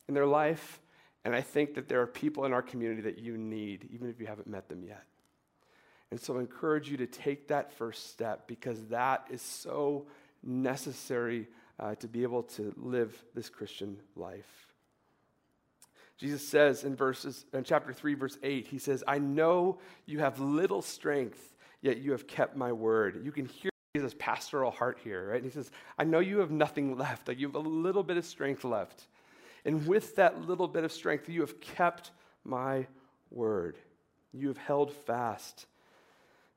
in 0.08 0.14
their 0.14 0.26
life, 0.26 0.80
and 1.26 1.34
I 1.34 1.42
think 1.42 1.74
that 1.74 1.87
there 1.87 2.00
are 2.00 2.06
people 2.06 2.46
in 2.46 2.54
our 2.54 2.62
community 2.62 3.02
that 3.02 3.18
you 3.18 3.37
need, 3.37 3.90
even 3.92 4.08
if 4.08 4.18
you 4.18 4.26
haven't 4.26 4.46
met 4.46 4.70
them 4.70 4.84
yet. 4.84 5.04
And 6.14 6.20
so 6.20 6.37
I 6.37 6.40
encourage 6.42 6.88
you 6.88 6.96
to 6.98 7.09
take 7.09 7.48
that 7.48 7.72
first 7.72 8.12
step 8.12 8.46
because 8.46 8.81
that 8.85 9.27
is 9.31 9.42
so 9.42 10.07
necessary 10.44 11.48
uh, 11.81 11.96
to 11.96 12.07
be 12.07 12.22
able 12.22 12.44
to 12.44 12.72
live 12.77 13.20
this 13.35 13.48
Christian 13.48 13.96
life. 14.14 14.68
Jesus 16.16 16.46
says 16.46 16.85
in 16.85 16.94
verses 16.94 17.46
in 17.53 17.64
chapter 17.64 17.92
3 17.92 18.14
verse 18.14 18.38
8 18.44 18.68
he 18.68 18.79
says 18.79 19.03
I 19.09 19.18
know 19.18 19.81
you 20.07 20.20
have 20.20 20.38
little 20.38 20.83
strength 20.83 21.53
yet 21.83 21.98
you 21.98 22.12
have 22.12 22.29
kept 22.29 22.57
my 22.57 22.70
word. 22.70 23.20
You 23.24 23.33
can 23.33 23.46
hear 23.46 23.72
Jesus 23.96 24.14
pastoral 24.16 24.70
heart 24.70 25.00
here, 25.03 25.31
right? 25.31 25.42
And 25.42 25.44
he 25.44 25.50
says 25.50 25.72
I 25.98 26.05
know 26.05 26.20
you 26.20 26.38
have 26.38 26.53
nothing 26.53 26.96
left. 26.96 27.27
Like 27.27 27.40
you 27.40 27.48
have 27.48 27.57
a 27.57 27.59
little 27.59 28.05
bit 28.05 28.18
of 28.18 28.24
strength 28.24 28.62
left. 28.62 29.09
And 29.64 29.85
with 29.85 30.14
that 30.14 30.46
little 30.46 30.68
bit 30.68 30.85
of 30.85 30.92
strength 30.92 31.29
you 31.29 31.40
have 31.40 31.61
kept 31.61 32.12
my 32.44 32.87
word. 33.33 33.79
You 34.33 34.46
have 34.46 34.59
held 34.59 34.92
fast. 34.92 35.66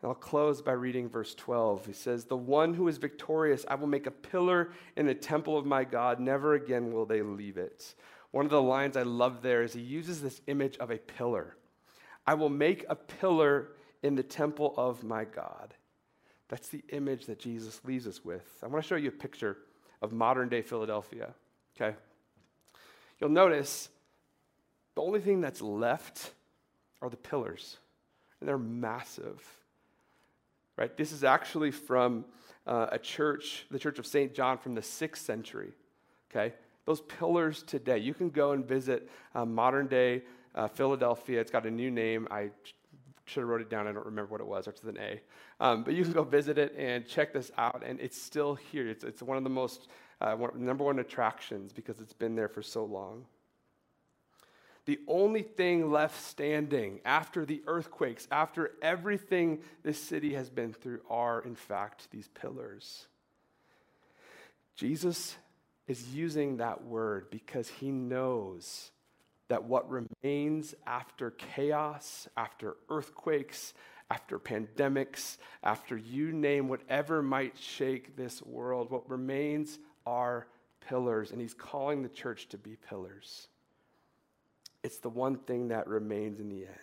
And 0.02 0.10
I'll 0.10 0.16
close 0.16 0.62
by 0.62 0.74
reading 0.74 1.10
verse 1.10 1.34
12. 1.34 1.88
He 1.88 1.94
says, 1.94 2.26
The 2.26 2.38
one 2.38 2.74
who 2.74 2.88
is 2.88 2.98
victorious, 2.98 3.66
I 3.68 3.76
will 3.76 3.88
make 3.88 4.06
a 4.06 4.12
pillar 4.12 4.72
in 4.96 5.08
the 5.08 5.16
temple 5.16 5.58
of 5.58 5.66
my 5.66 5.84
God. 5.84 6.20
Never 6.20 6.54
again 6.54 6.92
will 6.92 7.06
they 7.06 7.24
leave 7.24 7.58
it. 7.58 7.96
One 8.32 8.46
of 8.46 8.52
the 8.52 8.62
lines 8.62 8.96
I 8.96 9.04
love 9.04 9.42
there 9.42 9.64
is 9.64 9.74
he 9.74 9.82
uses 9.82 10.22
this 10.22 10.42
image 10.48 10.78
of 10.78 10.92
a 10.92 10.98
pillar. 10.98 11.56
I 12.28 12.36
will 12.36 12.50
make 12.50 12.86
a 12.90 12.96
pillar 12.96 13.70
in 14.04 14.16
the 14.16 14.24
temple 14.24 14.76
of 14.78 15.04
my 15.04 15.26
God. 15.26 15.74
That's 16.50 16.70
the 16.70 16.84
image 16.90 17.26
that 17.26 17.40
Jesus 17.40 17.82
leaves 17.84 18.06
us 18.06 18.24
with. 18.24 18.46
I 18.64 18.68
want 18.68 18.84
to 18.84 18.88
show 18.88 18.96
you 18.96 19.10
a 19.10 19.12
picture 19.12 19.58
of 20.02 20.14
modern 20.14 20.50
day 20.50 20.62
Philadelphia. 20.62 21.34
Okay? 21.76 21.96
You'll 23.20 23.32
notice 23.32 23.90
the 24.96 25.02
only 25.02 25.20
thing 25.20 25.42
that's 25.42 25.62
left 25.62 26.32
are 27.02 27.10
the 27.10 27.18
pillars, 27.18 27.78
and 28.40 28.48
they're 28.48 28.58
massive 28.58 29.44
right? 30.78 30.96
This 30.96 31.12
is 31.12 31.24
actually 31.24 31.72
from 31.72 32.26
uh, 32.66 32.88
a 32.92 33.00
church, 33.00 33.66
the 33.72 33.80
Church 33.80 34.00
of 34.00 34.06
St. 34.06 34.34
John 34.34 34.58
from 34.58 34.76
the 34.76 34.82
sixth 34.82 35.26
century, 35.26 35.72
okay? 36.32 36.54
Those 36.86 37.02
pillars 37.02 37.64
today, 37.64 37.98
you 37.98 38.14
can 38.14 38.30
go 38.30 38.52
and 38.52 38.66
visit 38.66 39.10
uh, 39.36 39.46
modern 39.46 39.88
day 39.88 40.24
uh, 40.56 40.68
Philadelphia. 40.68 41.42
It's 41.42 41.52
got 41.52 41.66
a 41.66 41.72
new 41.72 41.92
name. 41.92 42.28
I 42.32 42.50
should 43.26 43.42
have 43.42 43.50
wrote 43.50 43.62
it 43.62 43.70
down. 43.70 43.88
I 43.88 43.92
don't 43.92 44.06
remember 44.06 44.32
what 44.32 44.42
it 44.42 44.48
was. 44.48 44.68
It's 44.68 44.84
an 44.84 44.98
A. 44.98 45.20
Um, 45.60 45.84
but 45.84 45.94
you 45.94 46.04
can 46.04 46.14
go 46.14 46.24
visit 46.24 46.58
it 46.58 46.74
and 46.78 47.06
check 47.06 47.34
this 47.34 47.52
out, 47.58 47.84
and 47.86 48.00
it's 48.00 48.20
still 48.22 48.56
here. 48.56 48.88
It's, 48.88 49.04
it's 49.04 49.22
one 49.22 49.38
of 49.38 49.44
the 49.44 49.50
most, 49.50 49.90
uh, 50.22 50.34
one, 50.36 50.52
number 50.56 50.84
one 50.84 51.00
attractions 51.00 51.74
because 51.74 52.00
it's 52.00 52.14
been 52.14 52.36
there 52.36 52.48
for 52.48 52.62
so 52.62 52.86
long 52.86 53.26
the 54.88 55.00
only 55.06 55.42
thing 55.42 55.92
left 55.92 56.26
standing 56.26 57.02
after 57.04 57.46
the 57.46 57.62
earthquakes, 57.68 58.26
after 58.32 58.72
everything 58.82 59.60
this 59.84 60.02
city 60.02 60.34
has 60.34 60.50
been 60.50 60.72
through, 60.72 61.02
are 61.10 61.42
in 61.42 61.56
fact 61.56 62.10
these 62.10 62.30
pillars. 62.30 63.08
Jesus 64.78 65.36
is 65.88 66.14
using 66.14 66.58
that 66.58 66.86
word 66.86 67.30
because 67.30 67.68
he 67.68 67.92
knows 67.92 68.92
that 69.50 69.66
what 69.66 69.90
remains 69.90 70.74
after 70.86 71.32
chaos, 71.32 72.30
after 72.38 72.78
earthquakes, 72.90 73.74
after 74.10 74.40
pandemics, 74.40 75.38
after 75.64 75.98
you 75.98 76.32
name 76.32 76.70
whatever 76.70 77.22
might 77.22 77.58
shake 77.58 78.16
this 78.16 78.42
world, 78.42 78.90
what 78.90 79.10
remains 79.10 79.80
are 80.06 80.48
pillars. 80.80 81.32
And 81.32 81.42
he's 81.42 81.54
calling 81.54 82.04
the 82.04 82.10
church 82.10 82.48
to 82.50 82.58
be 82.58 82.78
pillars. 82.78 83.50
It's 84.84 84.98
the 85.00 85.10
one 85.10 85.38
thing 85.38 85.70
that 85.70 85.88
remains 85.88 86.40
in 86.40 86.50
the 86.50 86.66
end. 86.66 86.76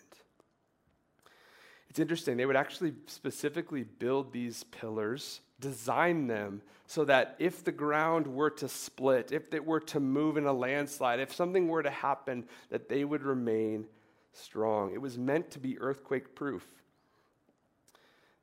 It's 1.89 2.01
interesting, 2.01 2.37
they 2.37 2.47
would 2.47 2.57
actually 2.57 2.93
specifically 3.07 3.85
build 3.85 4.33
these 4.33 4.65
pillars, 4.65 5.41
design 5.61 6.27
them 6.27 6.61
so 6.89 7.05
that 7.05 7.37
if 7.39 7.63
the 7.63 7.71
ground 7.71 8.27
were 8.27 8.51
to 8.51 8.69
split, 8.69 9.31
if 9.31 9.55
it 9.55 9.65
were 9.65 9.79
to 9.79 10.01
move 10.01 10.37
in 10.37 10.45
a 10.45 10.53
landslide, 10.53 11.21
if 11.21 11.33
something 11.33 11.69
were 11.69 11.85
to 11.85 11.91
happen, 11.91 12.47
that 12.71 12.89
they 12.89 13.05
would 13.05 13.23
remain 13.23 13.87
strong. 14.33 14.93
It 14.93 15.01
was 15.01 15.17
meant 15.17 15.53
to 15.53 15.61
be 15.61 15.79
earthquake 15.79 16.35
proof. 16.35 16.67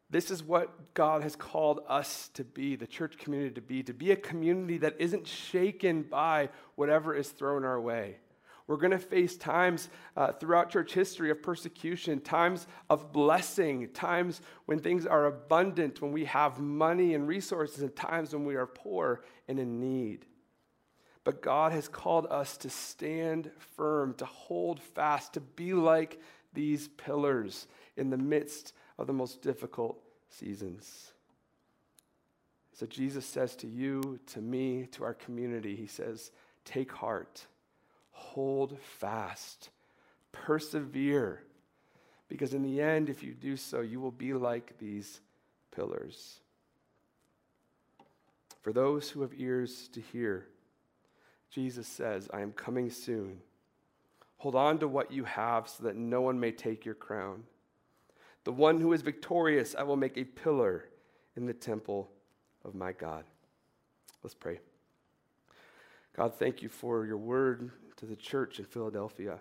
This 0.09 0.31
is 0.31 0.41
what 0.41 0.93
God 0.93 1.21
has 1.21 1.35
called 1.35 1.81
us 1.89 2.29
to 2.35 2.45
be, 2.45 2.77
the 2.77 2.87
church 2.87 3.17
community 3.17 3.55
to 3.55 3.61
be, 3.61 3.83
to 3.83 3.93
be 3.93 4.11
a 4.11 4.15
community 4.15 4.77
that 4.77 4.95
isn't 4.97 5.27
shaken 5.27 6.03
by 6.03 6.47
whatever 6.75 7.13
is 7.13 7.29
thrown 7.29 7.65
our 7.65 7.81
way. 7.81 8.17
We're 8.71 8.77
going 8.77 8.91
to 8.91 8.99
face 8.99 9.35
times 9.35 9.89
uh, 10.15 10.31
throughout 10.31 10.69
church 10.69 10.93
history 10.93 11.29
of 11.29 11.43
persecution, 11.43 12.21
times 12.21 12.67
of 12.89 13.11
blessing, 13.11 13.89
times 13.89 14.39
when 14.63 14.79
things 14.79 15.05
are 15.05 15.25
abundant, 15.25 16.01
when 16.01 16.13
we 16.13 16.23
have 16.23 16.57
money 16.57 17.13
and 17.13 17.27
resources, 17.27 17.81
and 17.81 17.93
times 17.93 18.31
when 18.31 18.45
we 18.45 18.55
are 18.55 18.65
poor 18.65 19.25
and 19.49 19.59
in 19.59 19.81
need. 19.81 20.25
But 21.25 21.41
God 21.41 21.73
has 21.73 21.89
called 21.89 22.27
us 22.31 22.55
to 22.59 22.69
stand 22.69 23.51
firm, 23.75 24.13
to 24.13 24.25
hold 24.25 24.79
fast, 24.79 25.33
to 25.33 25.41
be 25.41 25.73
like 25.73 26.21
these 26.53 26.87
pillars 26.87 27.67
in 27.97 28.09
the 28.09 28.17
midst 28.17 28.71
of 28.97 29.05
the 29.05 29.11
most 29.11 29.41
difficult 29.41 30.01
seasons. 30.29 31.11
So 32.71 32.85
Jesus 32.85 33.25
says 33.25 33.53
to 33.57 33.67
you, 33.67 34.17
to 34.27 34.39
me, 34.39 34.87
to 34.93 35.03
our 35.03 35.13
community, 35.13 35.75
He 35.75 35.87
says, 35.87 36.31
Take 36.63 36.93
heart 36.93 37.47
hold 38.11 38.77
fast, 38.79 39.69
persevere, 40.31 41.43
because 42.27 42.53
in 42.53 42.63
the 42.63 42.81
end, 42.81 43.09
if 43.09 43.23
you 43.23 43.33
do 43.33 43.57
so, 43.57 43.81
you 43.81 43.99
will 43.99 44.11
be 44.11 44.33
like 44.33 44.77
these 44.77 45.19
pillars. 45.75 46.39
For 48.61 48.71
those 48.71 49.09
who 49.09 49.21
have 49.21 49.33
ears 49.35 49.89
to 49.93 50.01
hear, 50.01 50.47
Jesus 51.49 51.87
says, 51.87 52.29
I 52.33 52.41
am 52.41 52.53
coming 52.53 52.89
soon. 52.89 53.39
Hold 54.37 54.55
on 54.55 54.79
to 54.79 54.87
what 54.87 55.11
you 55.11 55.23
have 55.25 55.67
so 55.67 55.83
that 55.83 55.95
no 55.95 56.21
one 56.21 56.39
may 56.39 56.51
take 56.51 56.85
your 56.85 56.95
crown. 56.95 57.43
The 58.43 58.51
one 58.51 58.79
who 58.79 58.93
is 58.93 59.01
victorious, 59.01 59.75
I 59.77 59.83
will 59.83 59.97
make 59.97 60.17
a 60.17 60.23
pillar 60.23 60.85
in 61.35 61.45
the 61.45 61.53
temple 61.53 62.09
of 62.63 62.73
my 62.73 62.91
God. 62.91 63.23
Let's 64.23 64.33
pray. 64.33 64.59
God, 66.15 66.33
thank 66.35 66.61
you 66.61 66.69
for 66.69 67.05
your 67.05 67.17
word 67.17 67.71
to 68.01 68.07
the 68.07 68.15
church 68.15 68.57
in 68.57 68.65
Philadelphia. 68.65 69.39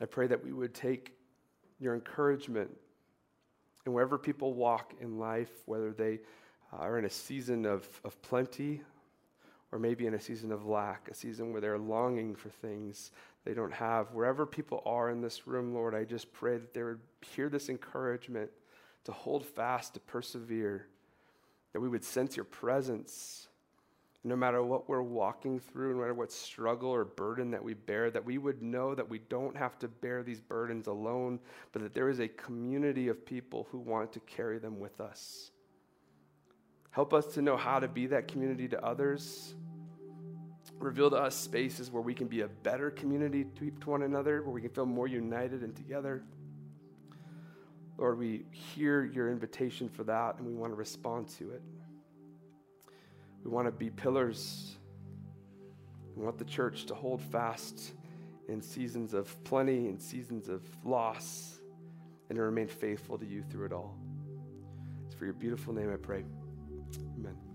I 0.00 0.06
pray 0.06 0.26
that 0.26 0.42
we 0.42 0.50
would 0.50 0.74
take 0.74 1.14
your 1.78 1.94
encouragement 1.94 2.70
and 3.84 3.94
wherever 3.94 4.16
people 4.16 4.54
walk 4.54 4.94
in 5.00 5.18
life, 5.18 5.50
whether 5.66 5.92
they 5.92 6.20
are 6.72 6.98
in 6.98 7.04
a 7.04 7.10
season 7.10 7.66
of, 7.66 7.86
of 8.02 8.20
plenty 8.22 8.80
or 9.72 9.78
maybe 9.78 10.06
in 10.06 10.14
a 10.14 10.20
season 10.20 10.52
of 10.52 10.64
lack, 10.64 11.08
a 11.10 11.14
season 11.14 11.52
where 11.52 11.60
they're 11.60 11.78
longing 11.78 12.34
for 12.34 12.48
things 12.48 13.12
they 13.44 13.52
don't 13.52 13.72
have, 13.72 14.12
wherever 14.12 14.46
people 14.46 14.82
are 14.86 15.10
in 15.10 15.20
this 15.20 15.46
room, 15.46 15.74
Lord, 15.74 15.94
I 15.94 16.04
just 16.04 16.32
pray 16.32 16.56
that 16.56 16.72
they 16.72 16.82
would 16.82 17.00
hear 17.20 17.50
this 17.50 17.68
encouragement 17.68 18.50
to 19.04 19.12
hold 19.12 19.44
fast, 19.44 19.94
to 19.94 20.00
persevere, 20.00 20.86
that 21.74 21.80
we 21.80 21.88
would 21.88 22.04
sense 22.04 22.36
your 22.36 22.44
presence 22.44 23.48
no 24.22 24.36
matter 24.36 24.62
what 24.62 24.88
we're 24.88 25.02
walking 25.02 25.58
through, 25.58 25.94
no 25.94 26.00
matter 26.00 26.14
what 26.14 26.30
struggle 26.30 26.90
or 26.90 27.04
burden 27.04 27.50
that 27.50 27.64
we 27.64 27.72
bear, 27.72 28.10
that 28.10 28.24
we 28.24 28.36
would 28.36 28.62
know 28.62 28.94
that 28.94 29.08
we 29.08 29.18
don't 29.18 29.56
have 29.56 29.78
to 29.78 29.88
bear 29.88 30.22
these 30.22 30.40
burdens 30.40 30.88
alone, 30.88 31.40
but 31.72 31.80
that 31.82 31.94
there 31.94 32.10
is 32.10 32.20
a 32.20 32.28
community 32.28 33.08
of 33.08 33.24
people 33.24 33.66
who 33.70 33.78
want 33.78 34.12
to 34.12 34.20
carry 34.20 34.58
them 34.58 34.78
with 34.78 35.00
us. 35.00 35.52
Help 36.90 37.14
us 37.14 37.26
to 37.34 37.42
know 37.42 37.56
how 37.56 37.78
to 37.78 37.88
be 37.88 38.06
that 38.08 38.28
community 38.28 38.68
to 38.68 38.84
others. 38.84 39.54
Reveal 40.78 41.10
to 41.10 41.16
us 41.16 41.34
spaces 41.34 41.90
where 41.90 42.02
we 42.02 42.14
can 42.14 42.26
be 42.26 42.42
a 42.42 42.48
better 42.48 42.90
community 42.90 43.46
to 43.58 43.90
one 43.90 44.02
another, 44.02 44.42
where 44.42 44.52
we 44.52 44.60
can 44.60 44.70
feel 44.70 44.86
more 44.86 45.06
united 45.06 45.62
and 45.62 45.74
together. 45.74 46.22
Lord, 47.96 48.18
we 48.18 48.44
hear 48.50 49.04
your 49.04 49.30
invitation 49.30 49.88
for 49.88 50.04
that 50.04 50.38
and 50.38 50.46
we 50.46 50.54
want 50.54 50.72
to 50.72 50.76
respond 50.76 51.28
to 51.38 51.50
it. 51.50 51.62
We 53.44 53.50
want 53.50 53.66
to 53.66 53.72
be 53.72 53.90
pillars. 53.90 54.76
We 56.14 56.24
want 56.24 56.38
the 56.38 56.44
church 56.44 56.86
to 56.86 56.94
hold 56.94 57.20
fast 57.20 57.92
in 58.48 58.60
seasons 58.60 59.14
of 59.14 59.42
plenty 59.44 59.88
and 59.88 60.00
seasons 60.00 60.48
of 60.48 60.62
loss 60.84 61.60
and 62.28 62.36
to 62.36 62.42
remain 62.42 62.68
faithful 62.68 63.18
to 63.18 63.26
you 63.26 63.42
through 63.42 63.66
it 63.66 63.72
all. 63.72 63.96
It's 65.06 65.14
for 65.14 65.24
your 65.24 65.34
beautiful 65.34 65.72
name 65.72 65.92
I 65.92 65.96
pray. 65.96 66.24
Amen. 67.16 67.49